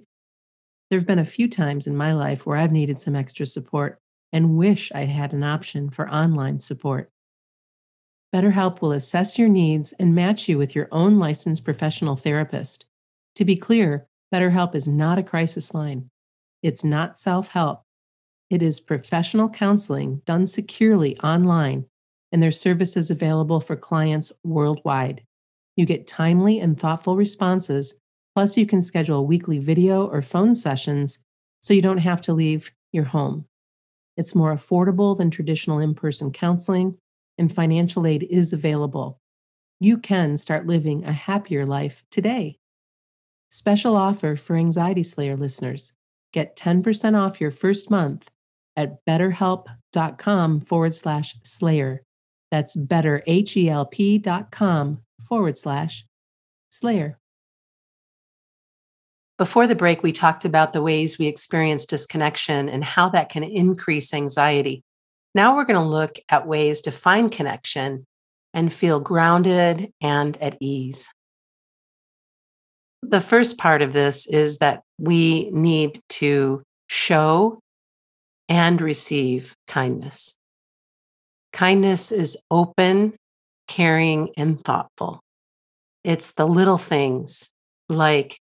There 0.89 0.99
have 0.99 1.07
been 1.07 1.17
a 1.17 1.23
few 1.23 1.47
times 1.47 1.87
in 1.87 1.95
my 1.95 2.11
life 2.11 2.45
where 2.45 2.57
I've 2.57 2.73
needed 2.73 2.99
some 2.99 3.15
extra 3.15 3.45
support 3.45 3.97
and 4.33 4.57
wish 4.57 4.91
I 4.91 5.05
had 5.05 5.31
an 5.31 5.41
option 5.41 5.89
for 5.89 6.09
online 6.09 6.59
support. 6.59 7.09
BetterHelp 8.35 8.81
will 8.81 8.91
assess 8.91 9.39
your 9.39 9.47
needs 9.47 9.93
and 9.93 10.13
match 10.13 10.49
you 10.49 10.57
with 10.57 10.75
your 10.75 10.89
own 10.91 11.17
licensed 11.17 11.63
professional 11.63 12.17
therapist. 12.17 12.87
To 13.35 13.45
be 13.45 13.55
clear, 13.55 14.05
BetterHelp 14.33 14.75
is 14.75 14.85
not 14.85 15.17
a 15.17 15.23
crisis 15.23 15.73
line. 15.73 16.09
It's 16.61 16.83
not 16.83 17.17
self 17.17 17.51
help. 17.51 17.84
It 18.49 18.61
is 18.61 18.79
professional 18.79 19.49
counseling 19.49 20.21
done 20.25 20.45
securely 20.45 21.17
online, 21.19 21.85
and 22.31 22.43
their 22.43 22.51
service 22.51 22.95
is 22.95 23.09
available 23.09 23.59
for 23.59 23.75
clients 23.75 24.31
worldwide. 24.43 25.23
You 25.75 25.85
get 25.85 26.05
timely 26.05 26.59
and 26.59 26.79
thoughtful 26.79 27.15
responses, 27.15 27.99
plus, 28.35 28.55
you 28.55 28.67
can 28.67 28.81
schedule 28.81 29.25
weekly 29.25 29.57
video 29.57 30.05
or 30.05 30.21
phone 30.21 30.53
sessions 30.53 31.23
so 31.61 31.73
you 31.73 31.81
don't 31.81 31.97
have 31.97 32.21
to 32.21 32.33
leave 32.33 32.71
your 32.91 33.05
home. 33.05 33.45
It's 34.15 34.35
more 34.35 34.53
affordable 34.53 35.17
than 35.17 35.31
traditional 35.31 35.79
in 35.79 35.95
person 35.95 36.31
counseling, 36.31 36.97
and 37.37 37.53
financial 37.53 38.05
aid 38.05 38.27
is 38.29 38.53
available. 38.53 39.19
You 39.79 39.97
can 39.97 40.37
start 40.37 40.67
living 40.67 41.03
a 41.03 41.11
happier 41.11 41.65
life 41.65 42.03
today. 42.11 42.57
Special 43.49 43.97
offer 43.97 44.35
for 44.35 44.55
Anxiety 44.55 45.03
Slayer 45.03 45.35
listeners 45.35 45.93
get 46.31 46.55
10% 46.55 47.17
off 47.17 47.41
your 47.41 47.51
first 47.51 47.89
month 47.89 48.29
at 48.75 49.05
betterhelp.com 49.05 50.61
forward 50.61 50.93
slash 50.93 51.35
slayer. 51.43 52.03
That's 52.51 52.77
betterhelp.com 52.77 55.01
forward 55.27 55.57
slash 55.57 56.05
Slayer. 56.75 57.17
Before 59.37 59.65
the 59.65 59.75
break, 59.75 60.03
we 60.03 60.11
talked 60.11 60.43
about 60.43 60.73
the 60.73 60.81
ways 60.81 61.17
we 61.17 61.27
experience 61.27 61.85
disconnection 61.85 62.67
and 62.67 62.83
how 62.83 63.07
that 63.09 63.29
can 63.29 63.45
increase 63.45 64.13
anxiety. 64.13 64.83
Now 65.33 65.55
we're 65.55 65.63
going 65.63 65.79
to 65.79 65.85
look 65.85 66.17
at 66.27 66.47
ways 66.47 66.81
to 66.81 66.91
find 66.91 67.31
connection 67.31 68.05
and 68.53 68.73
feel 68.73 68.99
grounded 68.99 69.89
and 70.01 70.37
at 70.41 70.57
ease. 70.59 71.09
The 73.01 73.21
first 73.21 73.57
part 73.57 73.81
of 73.81 73.93
this 73.93 74.27
is 74.27 74.57
that 74.57 74.81
we 74.97 75.49
need 75.51 76.01
to 76.09 76.61
show 76.87 77.59
and 78.49 78.81
receive 78.81 79.55
kindness. 79.67 80.37
Kindness 81.53 82.11
is 82.11 82.37
open 82.51 83.13
caring, 83.67 84.29
and 84.37 84.63
thoughtful. 84.63 85.19
It's 86.03 86.31
the 86.33 86.47
little 86.47 86.77
things 86.77 87.51
like 87.89 88.37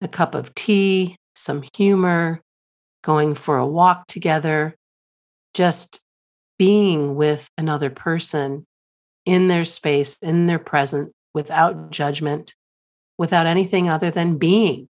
a 0.00 0.08
cup 0.08 0.34
of 0.34 0.54
tea, 0.54 1.16
some 1.34 1.64
humor, 1.76 2.40
going 3.02 3.34
for 3.34 3.58
a 3.58 3.66
walk 3.66 4.06
together, 4.06 4.74
just 5.54 6.00
being 6.58 7.14
with 7.14 7.48
another 7.56 7.90
person 7.90 8.64
in 9.24 9.48
their 9.48 9.64
space, 9.64 10.18
in 10.18 10.46
their 10.46 10.58
present, 10.58 11.12
without 11.34 11.90
judgment, 11.90 12.54
without 13.16 13.46
anything 13.46 13.88
other 13.88 14.10
than 14.10 14.38
being. 14.38 14.87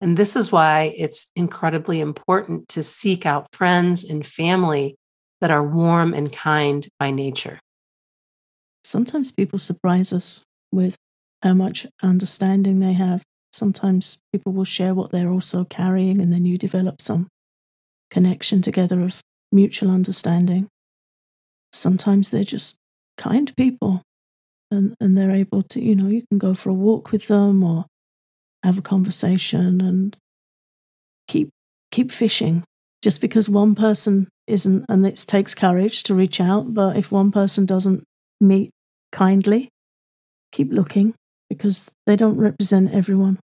And 0.00 0.16
this 0.16 0.36
is 0.36 0.52
why 0.52 0.94
it's 0.96 1.30
incredibly 1.34 2.00
important 2.00 2.68
to 2.68 2.82
seek 2.82 3.24
out 3.24 3.46
friends 3.52 4.04
and 4.04 4.26
family 4.26 4.96
that 5.40 5.50
are 5.50 5.62
warm 5.62 6.14
and 6.14 6.32
kind 6.32 6.86
by 6.98 7.10
nature. 7.10 7.58
Sometimes 8.82 9.30
people 9.30 9.58
surprise 9.58 10.12
us 10.12 10.42
with 10.70 10.96
how 11.42 11.54
much 11.54 11.86
understanding 12.02 12.80
they 12.80 12.92
have. 12.92 13.22
Sometimes 13.52 14.18
people 14.32 14.52
will 14.52 14.64
share 14.64 14.94
what 14.94 15.10
they're 15.10 15.30
also 15.30 15.64
carrying, 15.64 16.20
and 16.20 16.32
then 16.32 16.44
you 16.44 16.58
develop 16.58 17.00
some 17.00 17.28
connection 18.10 18.62
together 18.62 19.00
of 19.00 19.20
mutual 19.52 19.90
understanding. 19.90 20.68
Sometimes 21.72 22.30
they're 22.30 22.44
just 22.44 22.76
kind 23.16 23.54
people 23.56 24.02
and, 24.70 24.94
and 25.00 25.16
they're 25.16 25.30
able 25.30 25.62
to, 25.62 25.80
you 25.80 25.94
know, 25.94 26.08
you 26.08 26.22
can 26.28 26.38
go 26.38 26.54
for 26.54 26.70
a 26.70 26.74
walk 26.74 27.12
with 27.12 27.28
them 27.28 27.62
or 27.62 27.86
have 28.64 28.78
a 28.78 28.82
conversation 28.82 29.80
and 29.80 30.16
keep 31.28 31.50
keep 31.90 32.10
fishing. 32.10 32.64
Just 33.02 33.20
because 33.20 33.48
one 33.48 33.74
person 33.74 34.28
isn't 34.46 34.86
and 34.88 35.06
it 35.06 35.16
takes 35.26 35.54
courage 35.54 36.02
to 36.04 36.14
reach 36.14 36.40
out, 36.40 36.72
but 36.72 36.96
if 36.96 37.12
one 37.12 37.30
person 37.30 37.66
doesn't 37.66 38.02
meet 38.40 38.70
kindly, 39.12 39.68
keep 40.52 40.72
looking 40.72 41.14
because 41.50 41.90
they 42.06 42.16
don't 42.16 42.38
represent 42.38 42.92
everyone. 42.92 43.38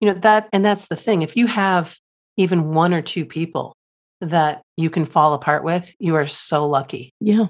You 0.00 0.08
know, 0.08 0.18
that 0.20 0.48
and 0.52 0.64
that's 0.64 0.86
the 0.86 0.96
thing. 0.96 1.22
If 1.22 1.36
you 1.36 1.48
have 1.48 1.96
even 2.36 2.72
one 2.72 2.94
or 2.94 3.02
two 3.02 3.26
people 3.26 3.74
that 4.20 4.62
you 4.76 4.88
can 4.88 5.04
fall 5.04 5.34
apart 5.34 5.64
with, 5.64 5.92
you 5.98 6.14
are 6.14 6.28
so 6.28 6.66
lucky. 6.66 7.10
Yeah. 7.20 7.46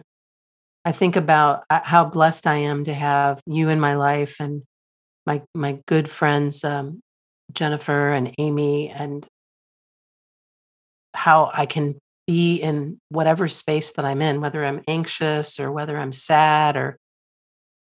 I 0.85 0.93
think 0.93 1.15
about 1.15 1.65
uh, 1.71 1.81
how 1.85 2.07
blessed 2.07 2.47
I 2.47 2.57
am 2.57 2.85
to 2.85 2.95
have 2.95 3.41
you 3.47 3.69
in 3.69 3.79
my 3.79 3.95
life 3.95 4.37
and 4.41 4.63
my 5.27 5.43
my 5.55 5.79
good 5.87 6.09
friends 6.09 6.65
um, 6.65 7.01
Jennifer 7.53 8.13
and 8.13 8.35
Amy 8.39 8.89
and 8.91 9.27
how 11.15 11.51
I 11.53 11.67
can 11.67 11.99
be 12.27 12.57
in 12.57 12.99
whatever 13.09 13.49
space 13.49 13.93
that 13.93 14.05
I'm 14.05 14.23
in, 14.23 14.41
whether 14.41 14.65
I'm 14.65 14.83
anxious 14.89 15.61
or 15.61 15.71
whether 15.71 15.99
I'm 15.99 16.13
sad 16.13 16.77
or 16.77 16.97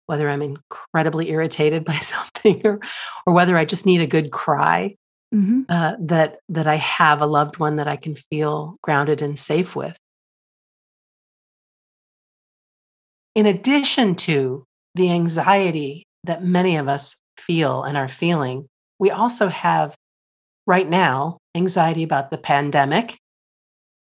whether 0.06 0.28
I'm 0.28 0.42
incredibly 0.42 1.30
irritated 1.30 1.84
by 1.86 1.96
something 1.96 2.62
or 2.64 2.80
or 3.26 3.32
whether 3.32 3.56
I 3.56 3.64
just 3.64 3.86
need 3.86 4.00
a 4.00 4.06
good 4.06 4.30
cry. 4.30 4.96
Mm-hmm. 5.34 5.62
Uh, 5.68 5.96
that 5.98 6.38
that 6.48 6.68
I 6.68 6.76
have 6.76 7.20
a 7.20 7.26
loved 7.26 7.58
one 7.58 7.76
that 7.76 7.88
I 7.88 7.96
can 7.96 8.14
feel 8.14 8.76
grounded 8.82 9.22
and 9.22 9.36
safe 9.36 9.74
with. 9.74 9.98
in 13.36 13.44
addition 13.44 14.14
to 14.14 14.64
the 14.96 15.12
anxiety 15.12 16.05
that 16.26 16.44
many 16.44 16.76
of 16.76 16.88
us 16.88 17.20
feel 17.36 17.82
and 17.82 17.96
are 17.96 18.08
feeling, 18.08 18.68
we 18.98 19.10
also 19.10 19.48
have 19.48 19.94
right 20.66 20.88
now 20.88 21.38
anxiety 21.54 22.02
about 22.02 22.30
the 22.30 22.38
pandemic 22.38 23.18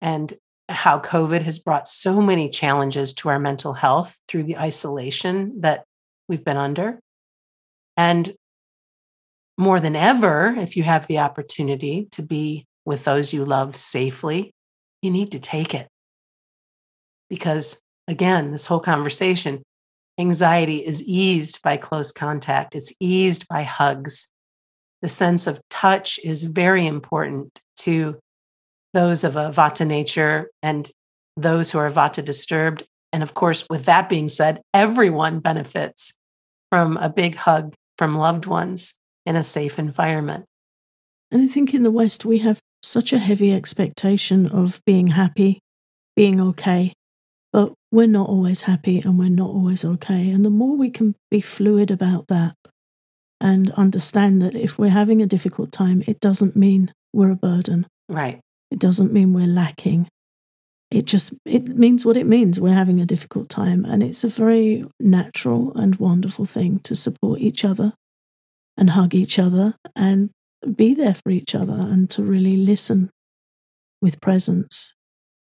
and 0.01 0.33
how 0.69 0.99
COVID 0.99 1.41
has 1.43 1.59
brought 1.59 1.87
so 1.87 2.21
many 2.21 2.49
challenges 2.49 3.13
to 3.13 3.29
our 3.29 3.39
mental 3.39 3.73
health 3.73 4.19
through 4.27 4.43
the 4.43 4.57
isolation 4.57 5.61
that 5.61 5.83
we've 6.27 6.43
been 6.43 6.57
under. 6.57 6.99
And 7.97 8.33
more 9.57 9.79
than 9.79 9.95
ever, 9.95 10.55
if 10.57 10.75
you 10.77 10.83
have 10.83 11.07
the 11.07 11.19
opportunity 11.19 12.07
to 12.11 12.21
be 12.21 12.65
with 12.85 13.03
those 13.03 13.33
you 13.33 13.45
love 13.45 13.75
safely, 13.75 14.51
you 15.01 15.11
need 15.11 15.31
to 15.33 15.39
take 15.39 15.75
it. 15.75 15.87
Because 17.29 17.81
again, 18.07 18.51
this 18.51 18.65
whole 18.65 18.79
conversation, 18.79 19.61
anxiety 20.21 20.77
is 20.77 21.03
eased 21.03 21.61
by 21.63 21.77
close 21.77 22.11
contact, 22.11 22.75
it's 22.75 22.93
eased 22.99 23.47
by 23.47 23.63
hugs. 23.63 24.31
The 25.01 25.09
sense 25.09 25.47
of 25.47 25.59
touch 25.69 26.19
is 26.23 26.43
very 26.43 26.87
important 26.87 27.59
to 27.79 28.17
those 28.93 29.23
of 29.23 29.35
a 29.35 29.49
vata 29.49 29.85
nature 29.85 30.49
and 30.61 30.89
those 31.35 31.71
who 31.71 31.79
are 31.79 31.89
vata 31.89 32.23
disturbed. 32.23 32.85
And 33.11 33.23
of 33.23 33.33
course, 33.33 33.65
with 33.69 33.85
that 33.85 34.09
being 34.09 34.27
said, 34.27 34.61
everyone 34.73 35.39
benefits 35.39 36.13
from 36.71 36.97
a 36.97 37.09
big 37.09 37.35
hug 37.35 37.73
from 37.97 38.17
loved 38.17 38.45
ones 38.45 38.97
in 39.25 39.35
a 39.35 39.43
safe 39.43 39.77
environment. 39.77 40.45
And 41.31 41.41
I 41.41 41.47
think 41.47 41.73
in 41.73 41.83
the 41.83 41.91
West, 41.91 42.25
we 42.25 42.39
have 42.39 42.59
such 42.83 43.13
a 43.13 43.19
heavy 43.19 43.53
expectation 43.53 44.47
of 44.47 44.81
being 44.85 45.07
happy, 45.07 45.59
being 46.15 46.41
okay, 46.41 46.93
but 47.53 47.73
we're 47.91 48.07
not 48.07 48.29
always 48.29 48.63
happy 48.63 48.99
and 48.99 49.19
we're 49.19 49.29
not 49.29 49.49
always 49.49 49.83
okay. 49.83 50.31
And 50.31 50.45
the 50.45 50.49
more 50.49 50.77
we 50.77 50.89
can 50.89 51.15
be 51.29 51.41
fluid 51.41 51.91
about 51.91 52.27
that 52.27 52.55
and 53.39 53.71
understand 53.71 54.41
that 54.41 54.55
if 54.55 54.79
we're 54.79 54.89
having 54.89 55.21
a 55.21 55.27
difficult 55.27 55.71
time, 55.71 56.03
it 56.07 56.19
doesn't 56.19 56.55
mean 56.55 56.93
we're 57.13 57.31
a 57.31 57.35
burden. 57.35 57.87
Right. 58.07 58.39
It 58.69 58.79
doesn't 58.79 59.11
mean 59.11 59.33
we're 59.33 59.45
lacking. 59.47 60.07
It 60.89 61.05
just 61.05 61.33
it 61.45 61.67
means 61.67 62.05
what 62.05 62.17
it 62.17 62.25
means. 62.25 62.59
We're 62.59 62.73
having 62.73 62.99
a 62.99 63.05
difficult 63.05 63.49
time 63.49 63.85
and 63.85 64.01
it's 64.01 64.23
a 64.23 64.29
very 64.29 64.85
natural 64.99 65.73
and 65.75 65.95
wonderful 65.95 66.45
thing 66.45 66.79
to 66.79 66.95
support 66.95 67.39
each 67.39 67.65
other 67.65 67.93
and 68.77 68.91
hug 68.91 69.13
each 69.13 69.37
other 69.37 69.75
and 69.95 70.29
be 70.75 70.93
there 70.93 71.15
for 71.15 71.29
each 71.29 71.55
other 71.55 71.73
and 71.73 72.09
to 72.11 72.23
really 72.23 72.55
listen 72.55 73.09
with 74.01 74.21
presence. 74.21 74.93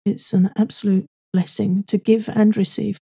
It's 0.06 0.34
an 0.34 0.52
absolute 0.58 1.06
blessing 1.34 1.84
to 1.88 1.98
give 1.98 2.30
and 2.30 2.56
receive 2.56 2.98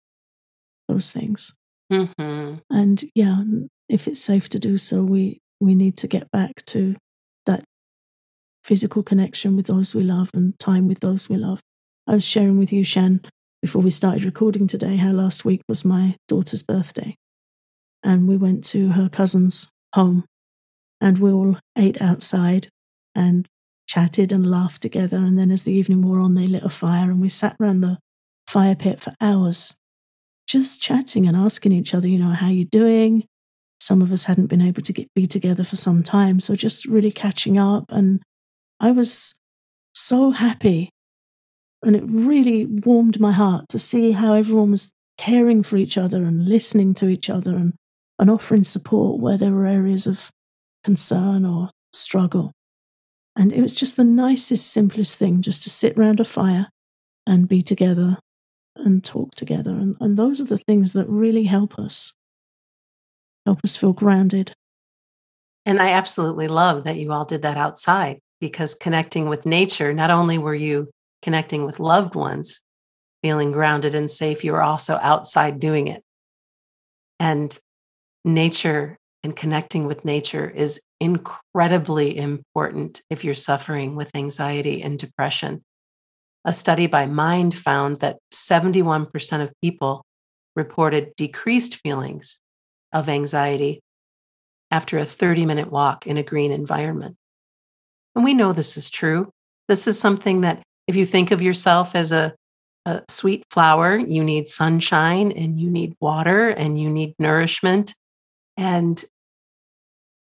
those 0.88 1.12
things. 1.12 1.54
Mm-hmm. 1.92 2.56
And 2.70 3.04
yeah, 3.14 3.44
if 3.90 4.08
it's 4.08 4.22
safe 4.22 4.50
to 4.50 4.60
do 4.60 4.78
so, 4.78 5.04
we, 5.04 5.40
we 5.60 5.76
need 5.76 5.98
to 5.98 6.08
get 6.08 6.32
back 6.32 6.54
to 6.68 6.96
that 7.46 7.64
physical 8.64 9.04
connection 9.04 9.56
with 9.56 9.68
those 9.68 9.94
we 9.94 10.04
love 10.04 10.30
and 10.34 10.58
time 10.60 10.88
with 10.88 11.00
those 11.00 11.30
we 11.30 11.38
love. 11.38 11.62
I 12.08 12.14
was 12.14 12.26
sharing 12.26 12.58
with 12.58 12.74
you, 12.74 12.84
Shann, 12.84 13.22
before 13.62 13.82
we 13.82 13.90
started 13.90 14.24
recording 14.24 14.68
today, 14.68 14.98
how 14.98 15.12
last 15.12 15.46
week 15.46 15.62
was 15.68 15.86
my 15.86 16.16
daughter's 16.28 16.64
birthday. 16.64 17.16
And 18.04 18.28
we 18.28 18.38
went 18.38 18.64
to 18.66 18.90
her 18.90 19.10
cousin's 19.10 19.70
home 19.94 20.26
and 21.02 21.18
we 21.20 21.32
all 21.32 21.58
ate 21.78 22.00
outside 22.02 22.68
and 23.16 23.48
chatted 23.88 24.32
and 24.32 24.46
laughed 24.46 24.82
together. 24.82 25.18
And 25.18 25.38
then 25.38 25.52
as 25.52 25.64
the 25.64 25.74
evening 25.74 26.02
wore 26.02 26.20
on, 26.20 26.36
they 26.36 26.46
lit 26.46 26.64
a 26.64 26.70
fire 26.70 27.10
and 27.10 27.22
we 27.22 27.30
sat 27.30 27.56
around 27.60 27.82
the 27.82 27.98
fire 28.56 28.74
pit 28.74 29.02
for 29.02 29.14
hours, 29.20 29.76
just 30.48 30.82
chatting 30.82 31.28
and 31.28 31.36
asking 31.36 31.74
each 31.74 31.94
other, 31.94 32.08
you 32.08 32.18
know, 32.18 32.32
how 32.32 32.48
you're 32.48 32.64
doing? 32.64 33.26
Some 33.82 34.02
of 34.02 34.14
us 34.14 34.24
hadn't 34.24 34.46
been 34.46 34.62
able 34.62 34.82
to 34.82 34.94
get 34.94 35.14
be 35.14 35.26
together 35.26 35.66
for 35.66 35.76
some 35.76 36.04
time, 36.04 36.40
so 36.40 36.56
just 36.56 36.86
really 36.86 37.12
catching 37.12 37.60
up. 37.60 37.84
And 37.90 38.22
I 38.80 38.92
was 38.92 39.36
so 39.94 40.32
happy, 40.32 40.90
and 41.84 41.98
it 41.98 42.04
really 42.08 42.66
warmed 42.66 43.20
my 43.20 43.34
heart 43.34 43.68
to 43.70 43.78
see 43.78 44.14
how 44.14 44.36
everyone 44.36 44.72
was 44.72 44.94
caring 45.18 45.62
for 45.62 45.76
each 45.76 45.98
other 45.98 46.24
and 46.24 46.48
listening 46.48 46.94
to 46.94 47.10
each 47.10 47.30
other 47.30 47.58
and, 47.58 47.74
and 48.20 48.30
offering 48.30 48.64
support 48.64 49.20
where 49.20 49.38
there 49.38 49.52
were 49.52 49.66
areas 49.66 50.08
of 50.08 50.30
concern 50.86 51.46
or 51.46 51.72
struggle. 51.92 52.54
And 53.36 53.52
it 53.52 53.62
was 53.62 53.76
just 53.76 53.98
the 53.98 54.06
nicest, 54.06 54.72
simplest 54.72 55.20
thing 55.20 55.42
just 55.42 55.62
to 55.64 55.70
sit 55.70 55.98
round 55.98 56.22
a 56.22 56.26
fire 56.26 56.70
and 57.28 57.50
be 57.50 57.62
together 57.62 58.18
and 58.76 59.04
talk 59.04 59.36
together. 59.36 59.72
And, 59.72 59.96
and 60.00 60.18
those 60.18 60.42
are 60.42 60.46
the 60.46 60.58
things 60.58 60.94
that 60.94 61.08
really 61.08 61.44
help 61.44 61.78
us, 61.80 62.14
help 63.46 63.60
us 63.64 63.76
feel 63.76 63.94
grounded. 63.94 64.54
And 65.66 65.82
I 65.82 65.92
absolutely 65.92 66.48
love 66.48 66.84
that 66.84 66.98
you 66.98 67.12
all 67.12 67.26
did 67.26 67.42
that 67.42 67.58
outside 67.58 68.20
because 68.40 68.76
connecting 68.76 69.30
with 69.30 69.46
nature, 69.46 69.94
not 69.94 70.12
only 70.12 70.38
were 70.38 70.56
you 70.56 70.90
connecting 71.22 71.66
with 71.66 71.80
loved 71.80 72.16
ones, 72.16 72.62
feeling 73.24 73.52
grounded 73.52 73.96
and 73.96 74.12
safe, 74.12 74.44
you 74.44 74.52
were 74.52 74.62
also 74.62 75.00
outside 75.02 75.60
doing 75.60 75.88
it. 75.88 76.04
And 77.20 77.58
nature 78.24 78.98
and 79.24 79.36
connecting 79.36 79.88
with 79.88 80.06
nature 80.06 80.48
is 80.48 80.82
incredibly 81.00 82.16
important 82.16 83.02
if 83.10 83.24
you're 83.24 83.34
suffering 83.34 83.96
with 83.96 84.16
anxiety 84.16 84.84
and 84.84 85.00
depression. 85.00 85.64
A 86.48 86.54
study 86.54 86.86
by 86.86 87.08
Mind 87.08 87.58
found 87.58 88.02
that 88.02 88.20
71% 88.32 89.42
of 89.42 89.52
people 89.64 90.06
reported 90.56 91.16
decreased 91.18 91.82
feelings 91.82 92.40
of 92.94 93.10
anxiety 93.10 93.82
after 94.70 95.00
a 95.00 95.06
30 95.06 95.48
minute 95.48 95.72
walk 95.72 96.06
in 96.06 96.18
a 96.18 96.24
green 96.24 96.52
environment. 96.52 97.16
And 98.14 98.24
we 98.24 98.36
know 98.36 98.54
this 98.54 98.78
is 98.78 98.92
true. 98.92 99.32
This 99.68 99.88
is 99.88 100.00
something 100.00 100.42
that, 100.42 100.62
if 100.88 100.96
you 100.96 101.06
think 101.06 101.32
of 101.32 101.42
yourself 101.42 101.96
as 101.96 102.12
a, 102.12 102.36
a 102.86 103.02
sweet 103.10 103.44
flower, 103.50 103.98
you 103.98 104.24
need 104.24 104.48
sunshine 104.48 105.32
and 105.32 105.60
you 105.60 105.72
need 105.72 105.96
water 106.00 106.50
and 106.50 106.80
you 106.80 106.92
need 106.92 107.16
nourishment. 107.18 107.96
And 108.56 109.04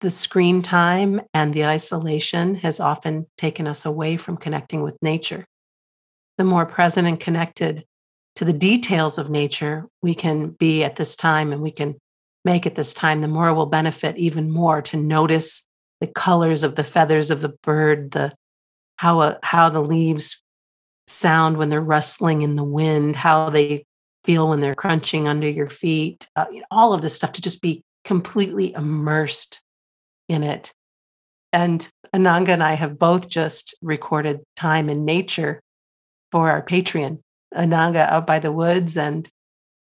the 0.02 0.10
screen 0.10 0.64
time 0.64 1.22
and 1.36 1.54
the 1.54 1.66
isolation 1.66 2.56
has 2.56 2.80
often 2.80 3.28
taken 3.38 3.68
us 3.68 3.86
away 3.86 4.18
from 4.18 4.38
connecting 4.38 4.82
with 4.82 4.98
nature 5.04 5.46
the 6.38 6.44
more 6.44 6.66
present 6.66 7.08
and 7.08 7.20
connected 7.20 7.86
to 8.36 8.46
the 8.46 8.54
details 8.54 9.18
of 9.18 9.30
nature 9.30 9.86
we 10.02 10.14
can 10.14 10.50
be 10.50 10.84
at 10.84 10.98
this 10.98 11.16
time 11.16 11.54
and 11.54 11.62
we 11.62 11.72
can 11.72 11.96
make 12.44 12.66
at 12.66 12.76
this 12.76 12.94
time, 12.94 13.22
the 13.22 13.28
more 13.28 13.54
we'll 13.54 13.66
benefit 13.66 14.18
even 14.18 14.52
more 14.52 14.82
to 14.84 14.98
notice 14.98 15.68
the 16.00 16.08
colors 16.08 16.64
of 16.64 16.76
the 16.76 16.84
feathers 16.84 17.32
of 17.32 17.42
the 17.42 17.56
bird, 17.64 18.12
the 18.12 18.34
how 18.98 19.20
uh, 19.20 19.36
how 19.44 19.70
the 19.70 19.82
leaves 19.82 20.42
sound 21.08 21.58
when 21.58 21.70
they're 21.70 21.82
rustling 21.82 22.42
in 22.42 22.56
the 22.56 22.64
wind, 22.64 23.16
how 23.16 23.50
they 23.50 23.84
feel 24.24 24.50
when 24.50 24.62
they're 24.62 24.76
crunching 24.76 25.28
under 25.28 25.50
your 25.50 25.70
feet, 25.70 26.28
uh, 26.36 26.46
all 26.72 26.94
of 26.94 27.02
this 27.02 27.16
stuff 27.16 27.32
to 27.34 27.42
just 27.42 27.62
be 27.62 27.84
completely 28.04 28.74
immersed 28.74 29.62
in 30.30 30.44
it. 30.44 30.74
And 31.54 31.88
Ananga 32.14 32.50
and 32.50 32.64
I 32.64 32.74
have 32.74 33.00
both 33.00 33.30
just 33.30 33.76
recorded 33.82 34.42
time 34.56 34.90
in 34.90 35.06
nature 35.06 35.62
for 36.36 36.52
our 36.52 36.62
Patreon. 36.62 37.20
Ananga 37.56 38.10
out 38.10 38.28
by 38.28 38.40
the 38.40 38.52
woods 38.52 38.98
and 38.98 39.30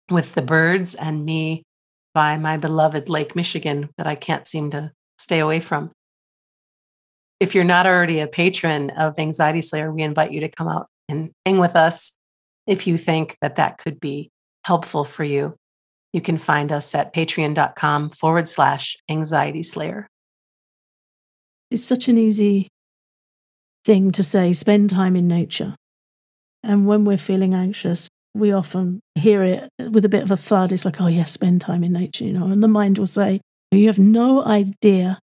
with 0.09 0.33
the 0.33 0.41
birds, 0.41 0.95
and 0.95 1.25
me 1.25 1.63
by 2.13 2.37
my 2.37 2.55
beloved 2.55 3.09
Lake 3.09 3.35
Michigan 3.35 3.89
that 3.97 4.07
I 4.07 4.15
can't 4.15 4.47
seem 4.47 4.71
to 4.71 4.93
stay 5.17 5.39
away 5.39 5.59
from. 5.59 5.91
If 7.41 7.53
you're 7.53 7.65
not 7.65 7.85
already 7.85 8.21
a 8.21 8.27
patron 8.27 8.91
of 8.91 9.19
Anxiety 9.19 9.59
Slayer, 9.59 9.91
we 9.91 10.03
invite 10.03 10.31
you 10.31 10.39
to 10.39 10.47
come 10.47 10.69
out 10.69 10.87
and 11.09 11.31
hang 11.45 11.57
with 11.57 11.75
us 11.75 12.17
if 12.65 12.87
you 12.87 12.97
think 12.97 13.35
that 13.41 13.57
that 13.57 13.77
could 13.77 13.99
be 13.99 14.31
helpful 14.63 15.03
for 15.03 15.25
you. 15.25 15.53
You 16.13 16.21
can 16.21 16.37
find 16.37 16.71
us 16.71 16.95
at 16.95 17.13
patreon.com 17.13 18.11
forward 18.11 18.47
slash 18.47 18.95
anxiety 19.09 19.63
slayer. 19.63 20.07
It's 21.69 21.83
such 21.83 22.07
an 22.07 22.17
easy 22.17 22.69
thing 23.83 24.13
to 24.13 24.23
say 24.23 24.53
spend 24.53 24.91
time 24.91 25.17
in 25.17 25.27
nature. 25.27 25.75
And 26.67 26.85
when 26.85 27.05
we're 27.05 27.17
feeling 27.17 27.53
anxious, 27.53 28.09
we 28.35 28.51
often 28.51 28.99
hear 29.15 29.43
it 29.43 29.69
with 29.79 30.03
a 30.05 30.09
bit 30.09 30.21
of 30.21 30.31
a 30.31 30.37
thud. 30.37 30.71
It's 30.71 30.85
like, 30.85 30.99
oh, 30.99 31.07
yes, 31.07 31.31
spend 31.31 31.61
time 31.61 31.83
in 31.83 31.93
nature, 31.93 32.25
you 32.25 32.33
know. 32.33 32.47
And 32.47 32.61
the 32.61 32.67
mind 32.67 32.97
will 32.97 33.07
say, 33.07 33.41
you 33.71 33.87
have 33.87 33.97
no 33.97 34.43
idea 34.45 35.19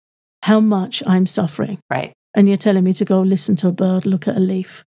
how 0.43 0.59
much 0.59 1.01
I'm 1.07 1.25
suffering. 1.25 1.79
Right. 1.89 2.13
And 2.35 2.47
you're 2.47 2.57
telling 2.57 2.83
me 2.83 2.93
to 2.93 3.05
go 3.05 3.21
listen 3.21 3.55
to 3.57 3.67
a 3.67 3.71
bird, 3.71 4.05
look 4.05 4.27
at 4.27 4.37
a 4.37 4.41
leaf. 4.41 4.83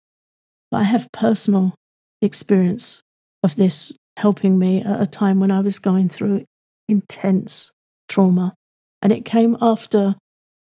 But 0.72 0.78
I 0.78 0.84
have 0.84 1.12
personal 1.12 1.76
experience 2.22 3.02
of 3.44 3.56
this 3.56 3.94
helping 4.18 4.58
me 4.58 4.82
at 4.82 5.02
a 5.02 5.06
time 5.06 5.40
when 5.40 5.52
I 5.52 5.60
was 5.60 5.80
going 5.80 6.10
through 6.10 6.46
intense 6.88 7.72
trauma. 8.08 8.54
And 9.02 9.12
it 9.12 9.26
came 9.26 9.58
after 9.62 10.16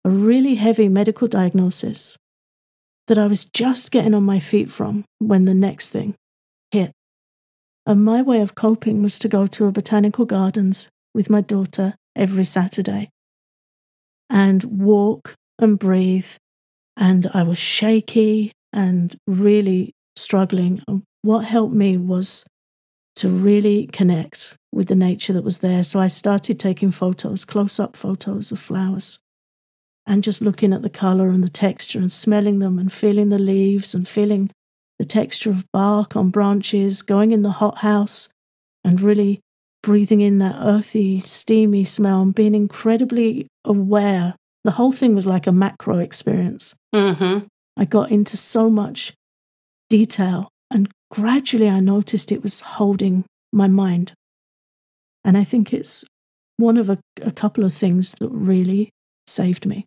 a 0.05 0.09
really 0.09 0.55
heavy 0.55 0.89
medical 0.89 1.27
diagnosis 1.27 2.17
that 3.07 3.17
I 3.17 3.27
was 3.27 3.45
just 3.45 3.91
getting 3.91 4.13
on 4.13 4.23
my 4.23 4.39
feet 4.39 4.71
from 4.71 5.05
when 5.19 5.45
the 5.45 5.53
next 5.53 5.91
thing 5.91 6.15
hit. 6.71 6.91
And 7.85 8.03
my 8.03 8.21
way 8.21 8.41
of 8.41 8.55
coping 8.55 9.01
was 9.01 9.17
to 9.19 9.29
go 9.29 9.47
to 9.47 9.65
a 9.65 9.71
botanical 9.71 10.25
gardens 10.25 10.89
with 11.13 11.29
my 11.29 11.41
daughter 11.41 11.95
every 12.15 12.45
Saturday 12.45 13.09
and 14.29 14.63
walk 14.63 15.35
and 15.57 15.79
breathe. 15.79 16.27
And 16.97 17.27
I 17.33 17.43
was 17.43 17.57
shaky 17.57 18.51
and 18.73 19.15
really 19.25 19.93
struggling. 20.15 20.81
And 20.87 21.03
what 21.21 21.45
helped 21.45 21.73
me 21.73 21.95
was 21.95 22.45
to 23.15 23.29
really 23.29 23.87
connect 23.87 24.55
with 24.71 24.87
the 24.87 24.95
nature 24.95 25.33
that 25.33 25.43
was 25.43 25.59
there. 25.59 25.83
So 25.83 25.99
I 25.99 26.07
started 26.07 26.59
taking 26.59 26.91
photos, 26.91 27.45
close 27.45 27.79
up 27.79 27.95
photos 27.95 28.51
of 28.51 28.59
flowers, 28.59 29.19
and 30.07 30.23
just 30.23 30.41
looking 30.41 30.71
at 30.71 30.81
the 30.81 30.89
color 30.89 31.27
and 31.27 31.43
the 31.43 31.49
texture 31.49 31.99
and 31.99 32.11
smelling 32.11 32.59
them 32.59 32.79
and 32.79 32.91
feeling 32.91 33.27
the 33.27 33.37
leaves 33.37 33.93
and 33.93 34.07
feeling 34.07 34.49
the 34.97 35.05
texture 35.05 35.49
of 35.49 35.69
bark 35.73 36.15
on 36.15 36.29
branches, 36.29 37.01
going 37.01 37.31
in 37.31 37.41
the 37.41 37.51
hothouse 37.51 38.29
and 38.83 39.01
really 39.01 39.41
breathing 39.83 40.21
in 40.21 40.39
that 40.39 40.55
earthy, 40.59 41.19
steamy 41.19 41.83
smell 41.83 42.21
and 42.21 42.33
being 42.33 42.55
incredibly 42.55 43.47
aware. 43.65 44.35
The 44.63 44.71
whole 44.71 44.93
thing 44.93 45.13
was 45.13 45.27
like 45.27 45.45
a 45.45 45.51
macro 45.51 45.99
experience. 45.99 46.73
Mm-hmm. 46.95 47.45
I 47.75 47.85
got 47.85 48.09
into 48.09 48.37
so 48.37 48.69
much 48.69 49.13
detail 49.89 50.49
and 50.71 50.89
gradually 51.11 51.69
I 51.69 51.81
noticed 51.81 52.31
it 52.31 52.43
was 52.43 52.61
holding 52.61 53.25
my 53.51 53.67
mind. 53.67 54.13
And 55.23 55.37
I 55.37 55.43
think 55.43 55.73
it's 55.73 56.05
one 56.55 56.77
of 56.77 56.89
a, 56.89 56.97
a 57.21 57.31
couple 57.31 57.65
of 57.65 57.73
things 57.73 58.15
that 58.19 58.29
really 58.29 58.89
saved 59.27 59.65
me. 59.65 59.85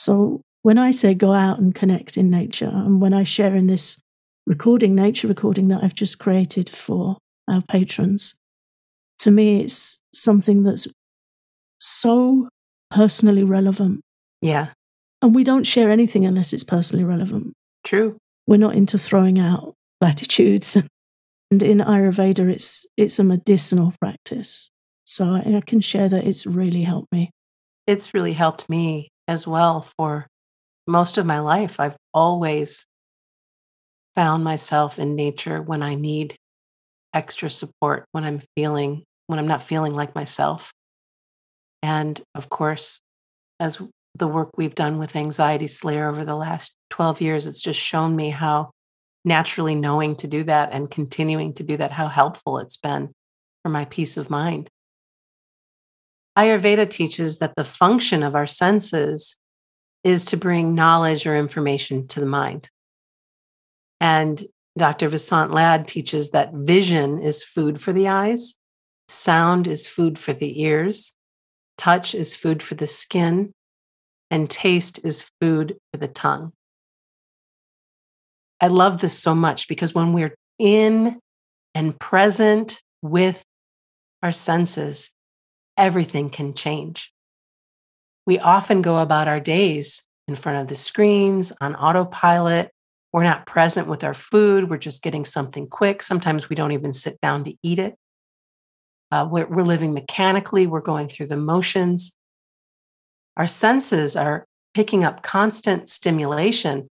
So 0.00 0.40
when 0.62 0.78
I 0.78 0.92
say 0.92 1.12
go 1.12 1.34
out 1.34 1.58
and 1.58 1.74
connect 1.74 2.16
in 2.16 2.30
nature, 2.30 2.70
and 2.72 3.02
when 3.02 3.12
I 3.12 3.22
share 3.22 3.54
in 3.54 3.66
this 3.66 4.00
recording, 4.46 4.94
nature 4.94 5.28
recording 5.28 5.68
that 5.68 5.84
I've 5.84 5.94
just 5.94 6.18
created 6.18 6.70
for 6.70 7.18
our 7.46 7.60
patrons, 7.60 8.34
to 9.18 9.30
me, 9.30 9.60
it's 9.60 10.00
something 10.14 10.62
that's 10.62 10.88
so 11.78 12.48
personally 12.90 13.44
relevant. 13.44 14.00
Yeah. 14.40 14.68
And 15.20 15.34
we 15.34 15.44
don't 15.44 15.64
share 15.64 15.90
anything 15.90 16.24
unless 16.24 16.54
it's 16.54 16.64
personally 16.64 17.04
relevant. 17.04 17.52
True. 17.84 18.16
We're 18.46 18.56
not 18.56 18.76
into 18.76 18.96
throwing 18.96 19.38
out 19.38 19.74
platitudes. 20.00 20.76
And 21.50 21.62
in 21.62 21.76
Ayurveda, 21.76 22.50
it's, 22.50 22.86
it's 22.96 23.18
a 23.18 23.24
medicinal 23.24 23.92
practice. 24.00 24.70
So 25.04 25.26
I, 25.26 25.56
I 25.56 25.60
can 25.60 25.82
share 25.82 26.08
that 26.08 26.24
it's 26.24 26.46
really 26.46 26.84
helped 26.84 27.12
me. 27.12 27.32
It's 27.86 28.14
really 28.14 28.32
helped 28.32 28.66
me 28.70 29.09
as 29.30 29.46
well 29.46 29.80
for 29.80 30.26
most 30.88 31.16
of 31.16 31.24
my 31.24 31.38
life. 31.38 31.78
I've 31.78 31.96
always 32.12 32.84
found 34.16 34.42
myself 34.42 34.98
in 34.98 35.14
nature 35.14 35.62
when 35.62 35.84
I 35.84 35.94
need 35.94 36.34
extra 37.14 37.48
support, 37.48 38.06
when 38.10 38.24
I'm 38.24 38.42
feeling, 38.56 39.04
when 39.28 39.38
I'm 39.38 39.46
not 39.46 39.62
feeling 39.62 39.94
like 39.94 40.16
myself. 40.16 40.72
And 41.80 42.20
of 42.34 42.48
course, 42.48 42.98
as 43.60 43.80
the 44.16 44.26
work 44.26 44.50
we've 44.56 44.74
done 44.74 44.98
with 44.98 45.14
Anxiety 45.14 45.68
Slayer 45.68 46.08
over 46.08 46.24
the 46.24 46.34
last 46.34 46.74
12 46.90 47.20
years, 47.20 47.46
it's 47.46 47.62
just 47.62 47.78
shown 47.78 48.16
me 48.16 48.30
how 48.30 48.72
naturally 49.24 49.76
knowing 49.76 50.16
to 50.16 50.26
do 50.26 50.42
that 50.42 50.72
and 50.72 50.90
continuing 50.90 51.54
to 51.54 51.62
do 51.62 51.76
that, 51.76 51.92
how 51.92 52.08
helpful 52.08 52.58
it's 52.58 52.78
been 52.78 53.12
for 53.62 53.68
my 53.68 53.84
peace 53.84 54.16
of 54.16 54.28
mind. 54.28 54.68
Ayurveda 56.38 56.88
teaches 56.88 57.38
that 57.38 57.54
the 57.56 57.64
function 57.64 58.22
of 58.22 58.34
our 58.34 58.46
senses 58.46 59.38
is 60.04 60.24
to 60.26 60.36
bring 60.36 60.74
knowledge 60.74 61.26
or 61.26 61.36
information 61.36 62.06
to 62.08 62.20
the 62.20 62.26
mind. 62.26 62.70
And 64.00 64.42
Dr. 64.78 65.08
Vasant 65.08 65.52
Lad 65.52 65.86
teaches 65.88 66.30
that 66.30 66.54
vision 66.54 67.18
is 67.18 67.44
food 67.44 67.80
for 67.80 67.92
the 67.92 68.08
eyes, 68.08 68.54
sound 69.08 69.66
is 69.66 69.86
food 69.86 70.18
for 70.18 70.32
the 70.32 70.62
ears, 70.62 71.14
touch 71.76 72.14
is 72.14 72.34
food 72.34 72.62
for 72.62 72.76
the 72.76 72.86
skin, 72.86 73.52
and 74.30 74.48
taste 74.48 75.00
is 75.04 75.28
food 75.40 75.76
for 75.92 75.98
the 75.98 76.08
tongue. 76.08 76.52
I 78.60 78.68
love 78.68 79.00
this 79.00 79.18
so 79.18 79.34
much 79.34 79.68
because 79.68 79.94
when 79.94 80.12
we're 80.12 80.34
in 80.58 81.18
and 81.74 81.98
present 81.98 82.80
with 83.02 83.42
our 84.22 84.32
senses, 84.32 85.12
everything 85.76 86.30
can 86.30 86.54
change. 86.54 87.12
We 88.26 88.38
often 88.38 88.82
go 88.82 88.98
about 88.98 89.28
our 89.28 89.40
days 89.40 90.06
in 90.28 90.36
front 90.36 90.58
of 90.58 90.68
the 90.68 90.74
screens 90.74 91.52
on 91.60 91.74
autopilot. 91.74 92.70
We're 93.12 93.24
not 93.24 93.46
present 93.46 93.88
with 93.88 94.04
our 94.04 94.14
food. 94.14 94.70
We're 94.70 94.76
just 94.76 95.02
getting 95.02 95.24
something 95.24 95.66
quick. 95.66 96.02
Sometimes 96.02 96.48
we 96.48 96.54
don't 96.54 96.72
even 96.72 96.92
sit 96.92 97.20
down 97.20 97.44
to 97.44 97.54
eat 97.62 97.78
it. 97.78 97.96
Uh, 99.10 99.26
we're, 99.28 99.46
we're 99.46 99.62
living 99.62 99.92
mechanically. 99.92 100.66
We're 100.66 100.80
going 100.80 101.08
through 101.08 101.26
the 101.26 101.36
motions. 101.36 102.12
Our 103.36 103.48
senses 103.48 104.16
are 104.16 104.44
picking 104.74 105.02
up 105.02 105.22
constant 105.22 105.88
stimulation 105.88 106.88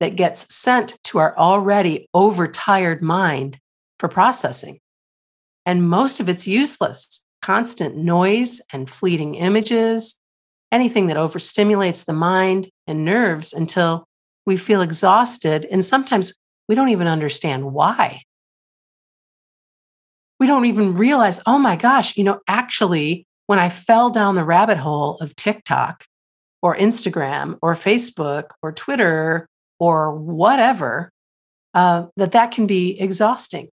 that 0.00 0.16
gets 0.16 0.54
sent 0.54 0.96
to 1.04 1.18
our 1.18 1.36
already 1.36 2.08
overtired 2.14 3.02
mind 3.02 3.58
for 3.98 4.08
processing. 4.08 4.78
And 5.66 5.88
most 5.88 6.20
of 6.20 6.28
it's 6.28 6.46
useless 6.46 7.24
constant 7.42 7.96
noise 7.96 8.60
and 8.72 8.88
fleeting 8.88 9.34
images, 9.34 10.20
anything 10.72 11.06
that 11.06 11.16
overstimulates 11.16 12.04
the 12.04 12.12
mind 12.12 12.70
and 12.86 13.04
nerves 13.04 13.52
until 13.52 14.04
we 14.46 14.56
feel 14.56 14.82
exhausted. 14.82 15.66
And 15.70 15.84
sometimes 15.84 16.34
we 16.68 16.74
don't 16.74 16.88
even 16.90 17.06
understand 17.06 17.72
why. 17.72 18.22
We 20.40 20.46
don't 20.46 20.66
even 20.66 20.94
realize, 20.94 21.40
oh 21.46 21.58
my 21.58 21.76
gosh, 21.76 22.16
you 22.16 22.24
know, 22.24 22.40
actually, 22.46 23.26
when 23.46 23.58
I 23.58 23.70
fell 23.70 24.10
down 24.10 24.34
the 24.34 24.44
rabbit 24.44 24.76
hole 24.76 25.16
of 25.20 25.34
TikTok 25.34 26.04
or 26.62 26.76
Instagram 26.76 27.58
or 27.62 27.74
Facebook 27.74 28.50
or 28.62 28.72
Twitter 28.72 29.48
or 29.80 30.14
whatever, 30.14 31.10
uh, 31.74 32.06
that 32.16 32.32
that 32.32 32.50
can 32.50 32.66
be 32.66 32.98
exhausting 33.00 33.68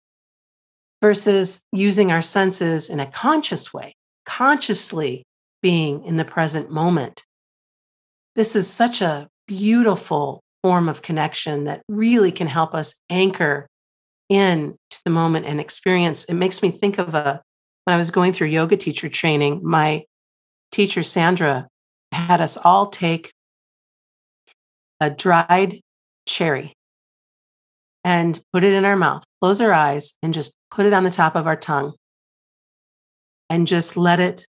versus 1.05 1.63
using 1.71 2.11
our 2.11 2.23
senses 2.23 2.89
in 2.89 2.99
a 2.99 3.05
conscious 3.07 3.75
way, 3.75 3.95
consciously 4.25 5.23
being 5.61 6.03
in 6.07 6.17
the 6.17 6.25
present 6.25 6.71
moment. 6.71 7.25
This 8.37 8.57
is 8.57 8.73
such 8.73 9.03
a 9.03 9.29
beautiful 9.47 10.41
form 10.63 10.89
of 10.89 11.03
connection 11.03 11.65
that 11.65 11.83
really 11.91 12.33
can 12.33 12.47
help 12.47 12.75
us 12.75 12.99
anchor 13.11 13.67
in 14.31 14.77
to 14.89 14.99
the 15.05 15.11
moment 15.11 15.45
and 15.45 15.61
experience. 15.61 16.25
It 16.25 16.37
makes 16.37 16.63
me 16.63 16.71
think 16.71 16.97
of 16.97 17.15
a 17.15 17.43
when 17.85 17.93
I 17.93 17.99
was 17.99 18.11
going 18.11 18.33
through 18.33 18.49
yoga 18.49 18.79
teacher 18.79 19.11
training, 19.11 19.61
my 19.63 20.05
teacher 20.73 21.03
Sandra 21.03 21.69
had 22.13 22.41
us 22.41 22.57
all 22.57 22.87
take 22.87 23.31
a 25.01 25.11
dried 25.11 25.81
cherry 26.27 26.73
and 28.05 28.39
put 28.53 28.65
it 28.65 28.75
in 28.75 28.85
our 28.85 28.97
mouth, 28.97 29.25
close 29.41 29.61
our 29.61 29.73
eyes, 29.73 30.17
and 30.23 30.35
just 30.35 30.57
put 30.71 30.87
it 30.87 30.93
on 30.93 31.05
the 31.05 31.11
top 31.11 31.35
of 31.35 31.47
our 31.47 31.57
tongue 31.57 31.95
and 33.49 33.67
just 33.67 33.97
let 33.97 34.21
it 34.21 34.47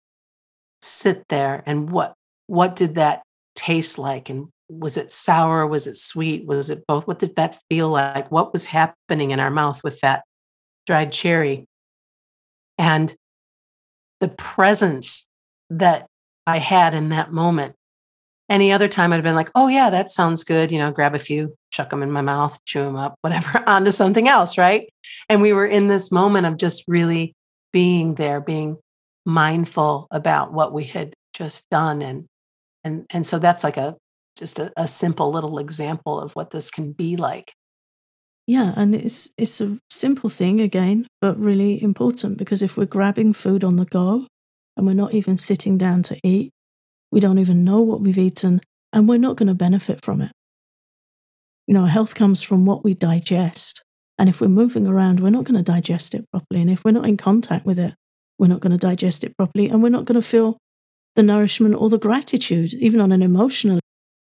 sit 0.83 1.25
there. 1.29 1.63
And 1.67 1.91
what 1.91 2.15
what 2.47 2.77
did 2.77 2.95
that 2.97 3.23
taste 3.55 3.99
like? 3.99 4.31
And 4.31 4.49
was 4.69 4.97
it 4.97 5.13
sour? 5.13 5.67
Was 5.67 5.87
it 5.87 5.97
sweet? 5.97 6.47
Was 6.47 6.71
it 6.71 6.85
both? 6.87 7.07
What 7.07 7.19
did 7.19 7.37
that 7.37 7.59
feel 7.71 7.89
like? 7.89 8.31
What 8.31 8.53
was 8.53 8.67
happening 8.67 9.31
in 9.31 9.41
our 9.41 9.51
mouth 9.51 9.83
with 9.83 10.01
that 10.01 10.25
dried 10.87 11.13
cherry? 11.13 11.65
And 12.77 13.15
the 14.21 14.29
presence 14.29 15.27
that 15.71 16.07
I 16.47 16.59
had 16.59 16.95
in 16.95 17.11
that 17.11 17.33
moment. 17.33 17.75
Any 18.49 18.73
other 18.73 18.89
time 18.89 19.13
I'd 19.13 19.17
have 19.17 19.25
been 19.25 19.35
like, 19.35 19.51
oh, 19.55 19.69
yeah, 19.69 19.91
that 19.91 20.11
sounds 20.11 20.43
good. 20.45 20.73
You 20.73 20.79
know, 20.79 20.91
grab 20.91 21.15
a 21.15 21.19
few, 21.19 21.55
chuck 21.71 21.91
them 21.91 22.03
in 22.03 22.11
my 22.11 22.23
mouth, 22.23 22.59
chew 22.65 22.83
them 22.83 22.97
up, 22.97 23.17
whatever, 23.21 23.63
onto 23.67 23.91
something 23.91 24.29
else. 24.29 24.57
Right. 24.57 24.89
And 25.29 25.43
we 25.43 25.53
were 25.53 25.67
in 25.67 25.89
this 25.89 26.11
moment 26.11 26.47
of 26.47 26.57
just 26.57 26.85
really 26.89 27.35
being 27.73 28.15
there, 28.15 28.41
being 28.41 28.79
mindful 29.27 30.07
about 30.11 30.53
what 30.53 30.73
we 30.73 30.85
had 30.85 31.15
just 31.35 31.69
done. 31.71 32.01
And, 32.01 32.27
and, 32.85 33.05
and 33.11 33.27
so 33.27 33.39
that's 33.39 33.65
like 33.65 33.77
a, 33.77 33.97
just 34.39 34.59
a, 34.59 34.73
a 34.77 34.87
simple 34.87 35.31
little 35.31 35.59
example 35.59 36.21
of 36.21 36.33
what 36.33 36.51
this 36.51 36.71
can 36.71 36.93
be 36.93 37.17
like. 37.17 37.53
Yeah, 38.49 38.73
and 38.77 38.95
it's 38.95 39.31
it's 39.37 39.61
a 39.61 39.79
simple 39.91 40.31
thing 40.31 40.59
again, 40.59 41.07
but 41.21 41.39
really 41.39 41.83
important 41.83 42.39
because 42.39 42.63
if 42.63 42.79
we're 42.79 42.87
grabbing 42.87 43.35
food 43.35 43.63
on 43.63 43.77
the 43.77 43.85
go 43.85 44.27
and 44.75 44.87
we're 44.87 44.95
not 44.95 45.13
even 45.13 45.37
sitting 45.37 45.77
down 45.77 46.03
to 46.05 46.19
eat, 46.25 46.51
we 47.11 47.21
don't 47.21 47.39
even 47.39 47.65
know 47.65 47.81
what 47.81 48.01
we've 48.01 48.19
eaten, 48.19 48.61
and 48.93 49.09
we're 49.09 49.19
not 49.19 49.37
going 49.37 49.49
to 49.49 49.55
benefit 49.55 50.05
from 50.05 50.21
it. 50.21 50.33
You 51.67 51.75
know, 51.75 51.85
health 51.85 52.15
comes 52.15 52.43
from 52.43 52.65
what 52.65 52.85
we 52.85 52.95
digest. 52.95 53.83
And 54.19 54.29
if 54.29 54.41
we're 54.41 54.49
moving 54.49 54.87
around, 54.87 55.21
we're 55.21 55.31
not 55.31 55.45
going 55.45 55.63
to 55.63 55.73
digest 55.73 56.15
it 56.15 56.25
properly. 56.31 56.61
And 56.61 56.71
if 56.71 56.85
we're 56.85 56.93
not 56.93 57.07
in 57.07 57.17
contact 57.17 57.65
with 57.65 57.79
it, 57.79 57.95
we're 58.39 58.49
not 58.49 58.61
going 58.61 58.73
to 58.73 58.79
digest 58.79 59.23
it 59.23 59.37
properly. 59.37 59.69
And 59.69 59.83
we're 59.83 59.91
not 59.91 60.05
going 60.05 60.21
to 60.21 60.27
feel 60.27 60.59
the 61.15 61.23
nourishment 61.23 61.75
or 61.75 61.89
the 61.89 61.99
gratitude, 61.99 62.75
even 62.75 63.01
on 63.01 63.13
an 63.13 63.23
emotional 63.23 63.81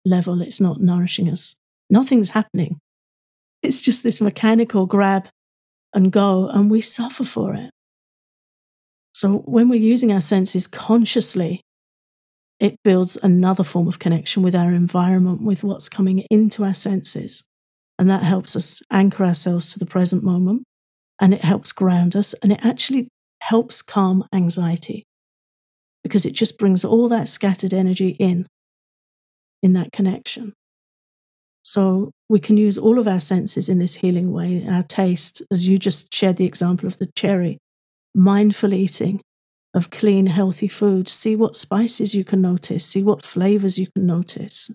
level, 0.05 0.41
it's 0.41 0.61
not 0.61 0.81
nourishing 0.81 1.29
us. 1.29 1.55
Nothing's 1.89 2.31
happening. 2.31 2.79
It's 3.61 3.81
just 3.81 4.03
this 4.03 4.19
mechanical 4.19 4.85
grab 4.85 5.29
and 5.93 6.11
go, 6.11 6.49
and 6.49 6.69
we 6.69 6.81
suffer 6.81 7.23
for 7.23 7.53
it. 7.53 7.69
So 9.13 9.43
when 9.45 9.69
we're 9.69 9.79
using 9.79 10.11
our 10.11 10.21
senses 10.21 10.67
consciously, 10.67 11.61
it 12.63 12.81
builds 12.81 13.17
another 13.21 13.63
form 13.65 13.89
of 13.89 13.99
connection 13.99 14.41
with 14.41 14.55
our 14.55 14.71
environment, 14.71 15.41
with 15.43 15.65
what's 15.65 15.89
coming 15.89 16.19
into 16.31 16.63
our 16.63 16.73
senses. 16.73 17.43
And 17.99 18.09
that 18.09 18.23
helps 18.23 18.55
us 18.55 18.81
anchor 18.89 19.25
ourselves 19.25 19.73
to 19.73 19.79
the 19.79 19.85
present 19.85 20.23
moment 20.23 20.63
and 21.19 21.33
it 21.33 21.43
helps 21.43 21.73
ground 21.73 22.15
us 22.15 22.33
and 22.41 22.53
it 22.53 22.59
actually 22.63 23.09
helps 23.41 23.81
calm 23.81 24.23
anxiety 24.33 25.03
because 26.03 26.25
it 26.25 26.31
just 26.31 26.57
brings 26.57 26.85
all 26.85 27.09
that 27.09 27.27
scattered 27.27 27.73
energy 27.73 28.15
in, 28.17 28.47
in 29.61 29.73
that 29.73 29.91
connection. 29.91 30.53
So 31.65 32.11
we 32.29 32.39
can 32.39 32.55
use 32.55 32.77
all 32.77 32.97
of 32.97 33.09
our 33.09 33.19
senses 33.19 33.67
in 33.67 33.79
this 33.79 33.95
healing 33.95 34.31
way. 34.31 34.65
Our 34.65 34.83
taste, 34.83 35.41
as 35.51 35.67
you 35.67 35.77
just 35.77 36.13
shared 36.13 36.37
the 36.37 36.45
example 36.45 36.87
of 36.87 36.97
the 36.97 37.11
cherry, 37.13 37.57
mindful 38.15 38.73
eating 38.73 39.19
of 39.73 39.89
clean, 39.89 40.27
healthy 40.27 40.67
food. 40.67 41.09
See 41.09 41.35
what 41.35 41.55
spices 41.55 42.13
you 42.13 42.23
can 42.23 42.41
notice, 42.41 42.85
see 42.85 43.03
what 43.03 43.25
flavors 43.25 43.77
you 43.77 43.87
can 43.95 44.05
notice. 44.05 44.71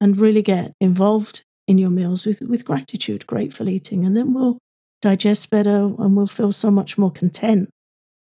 And 0.00 0.16
really 0.16 0.42
get 0.42 0.72
involved 0.80 1.42
in 1.68 1.76
your 1.78 1.90
meals 1.90 2.26
with, 2.26 2.40
with 2.42 2.64
gratitude, 2.64 3.26
grateful 3.26 3.68
eating. 3.68 4.04
And 4.04 4.16
then 4.16 4.32
we'll 4.32 4.58
digest 5.02 5.50
better 5.50 5.92
and 5.98 6.16
we'll 6.16 6.26
feel 6.26 6.52
so 6.52 6.70
much 6.70 6.96
more 6.96 7.10
content 7.10 7.68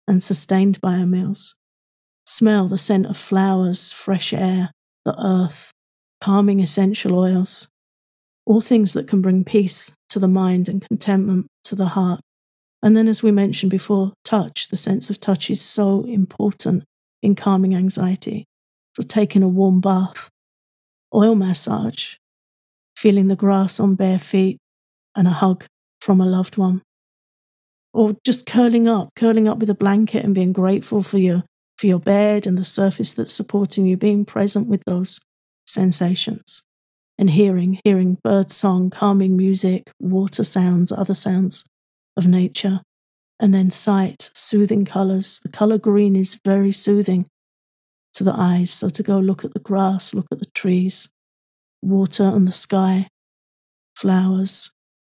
and 0.07 0.23
sustained 0.23 0.81
by 0.81 0.95
our 0.95 1.05
meals. 1.05 1.55
Smell 2.25 2.67
the 2.67 2.77
scent 2.77 3.05
of 3.05 3.17
flowers, 3.17 3.91
fresh 3.91 4.33
air, 4.33 4.71
the 5.05 5.15
earth, 5.23 5.71
calming 6.19 6.59
essential 6.59 7.17
oils, 7.17 7.67
all 8.45 8.61
things 8.61 8.93
that 8.93 9.07
can 9.07 9.21
bring 9.21 9.43
peace 9.43 9.93
to 10.09 10.19
the 10.19 10.27
mind 10.27 10.67
and 10.67 10.85
contentment 10.85 11.47
to 11.63 11.75
the 11.75 11.87
heart. 11.87 12.21
And 12.83 12.95
then, 12.95 13.07
as 13.07 13.23
we 13.23 13.31
mentioned 13.31 13.71
before, 13.71 14.13
touch, 14.23 14.67
the 14.67 14.77
sense 14.77 15.09
of 15.09 15.19
touch 15.19 15.49
is 15.49 15.61
so 15.61 16.03
important 16.03 16.83
in 17.21 17.35
calming 17.35 17.75
anxiety. 17.75 18.45
So, 18.95 19.03
taking 19.03 19.43
a 19.43 19.47
warm 19.47 19.81
bath, 19.81 20.29
oil 21.13 21.35
massage, 21.35 22.15
feeling 22.95 23.27
the 23.27 23.35
grass 23.35 23.79
on 23.79 23.95
bare 23.95 24.19
feet, 24.19 24.57
and 25.15 25.27
a 25.27 25.31
hug 25.31 25.65
from 25.99 26.21
a 26.21 26.25
loved 26.25 26.57
one. 26.57 26.81
Or 27.93 28.15
just 28.23 28.45
curling 28.45 28.87
up, 28.87 29.09
curling 29.15 29.47
up 29.47 29.57
with 29.57 29.69
a 29.69 29.75
blanket 29.75 30.23
and 30.23 30.35
being 30.35 30.53
grateful 30.53 31.01
for 31.01 31.17
your, 31.17 31.43
for 31.77 31.87
your 31.87 31.99
bed 31.99 32.45
and 32.45 32.57
the 32.57 32.63
surface 32.63 33.13
that's 33.13 33.33
supporting 33.33 33.87
you, 33.87 33.97
being 33.97 34.23
present 34.23 34.67
with 34.67 34.83
those 34.85 35.19
sensations 35.65 36.61
and 37.17 37.31
hearing, 37.31 37.79
hearing 37.83 38.19
bird 38.23 38.51
song, 38.51 38.91
calming 38.91 39.35
music, 39.35 39.89
water 39.99 40.43
sounds, 40.43 40.91
other 40.91 41.15
sounds 41.15 41.65
of 42.17 42.27
nature. 42.27 42.81
And 43.39 43.53
then 43.53 43.69
sight, 43.69 44.31
soothing 44.33 44.83
colors. 44.83 45.39
The 45.41 45.49
color 45.49 45.77
green 45.77 46.15
is 46.15 46.39
very 46.43 46.71
soothing 46.71 47.27
to 48.13 48.23
the 48.23 48.33
eyes. 48.35 48.71
So 48.71 48.89
to 48.89 49.03
go 49.03 49.19
look 49.19 49.45
at 49.45 49.53
the 49.53 49.59
grass, 49.59 50.13
look 50.13 50.25
at 50.31 50.39
the 50.39 50.49
trees, 50.55 51.07
water 51.83 52.23
and 52.23 52.47
the 52.47 52.51
sky, 52.51 53.07
flowers, 53.95 54.71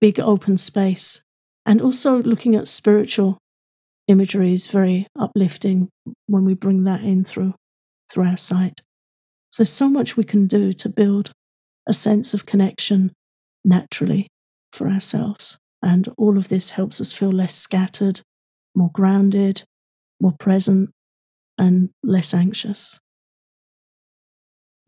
big 0.01 0.19
open 0.19 0.57
space. 0.57 1.21
And 1.65 1.81
also 1.81 2.23
looking 2.23 2.55
at 2.55 2.67
spiritual 2.67 3.37
imagery 4.07 4.53
is 4.53 4.67
very 4.67 5.05
uplifting 5.19 5.89
when 6.25 6.43
we 6.43 6.53
bring 6.53 6.85
that 6.85 7.01
in 7.01 7.23
through, 7.23 7.53
through 8.09 8.25
our 8.25 8.37
sight. 8.37 8.81
So 9.51 9.63
there's 9.63 9.73
so 9.73 9.89
much 9.89 10.17
we 10.17 10.23
can 10.23 10.47
do 10.47 10.73
to 10.73 10.89
build 10.89 11.31
a 11.87 11.93
sense 11.93 12.33
of 12.33 12.45
connection 12.45 13.11
naturally 13.63 14.27
for 14.71 14.87
ourselves. 14.87 15.57
And 15.87 16.09
all 16.17 16.37
of 16.37 16.49
this 16.49 16.71
helps 16.71 16.99
us 16.99 17.13
feel 17.13 17.31
less 17.31 17.55
scattered, 17.55 18.19
more 18.75 18.91
grounded, 18.91 19.63
more 20.19 20.35
present, 20.37 20.89
and 21.57 21.91
less 22.03 22.33
anxious. 22.33 22.99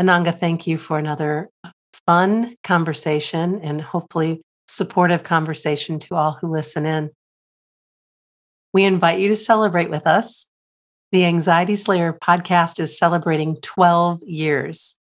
Ananga, 0.02 0.38
thank 0.38 0.68
you 0.68 0.78
for 0.78 1.00
another 1.00 1.52
fun 2.06 2.58
conversation 2.66 3.62
and 3.64 3.80
hopefully 3.80 4.42
supportive 4.68 5.24
conversation 5.24 6.00
to 6.00 6.16
all 6.16 6.34
who 6.34 6.52
listen 6.52 6.86
in. 6.86 7.12
We 8.74 8.84
invite 8.84 9.22
you 9.22 9.30
to 9.30 9.38
celebrate 9.38 9.90
with 9.90 10.06
us 10.06 10.52
the 11.14 11.24
Anxiety 11.24 11.78
Slayer 11.78 12.12
podcast 12.12 12.78
is 12.78 12.98
celebrating 12.98 13.56
12 13.62 14.22
years. 14.24 14.99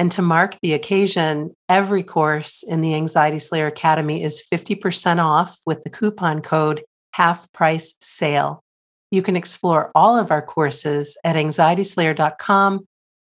And 0.00 0.10
to 0.12 0.22
mark 0.22 0.56
the 0.62 0.72
occasion, 0.72 1.54
every 1.68 2.02
course 2.02 2.62
in 2.62 2.80
the 2.80 2.94
Anxiety 2.94 3.38
Slayer 3.38 3.66
Academy 3.66 4.22
is 4.22 4.42
50% 4.50 5.22
off 5.22 5.60
with 5.66 5.84
the 5.84 5.90
coupon 5.90 6.40
code 6.40 6.82
half 7.12 7.52
price 7.52 7.96
sale. 8.00 8.64
You 9.10 9.20
can 9.20 9.36
explore 9.36 9.90
all 9.94 10.16
of 10.16 10.30
our 10.30 10.40
courses 10.40 11.18
at 11.22 11.36
anxietyslayer.com 11.36 12.88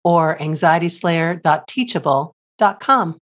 or 0.03 0.37
anxietyslayer.teachable.com. 0.37 3.17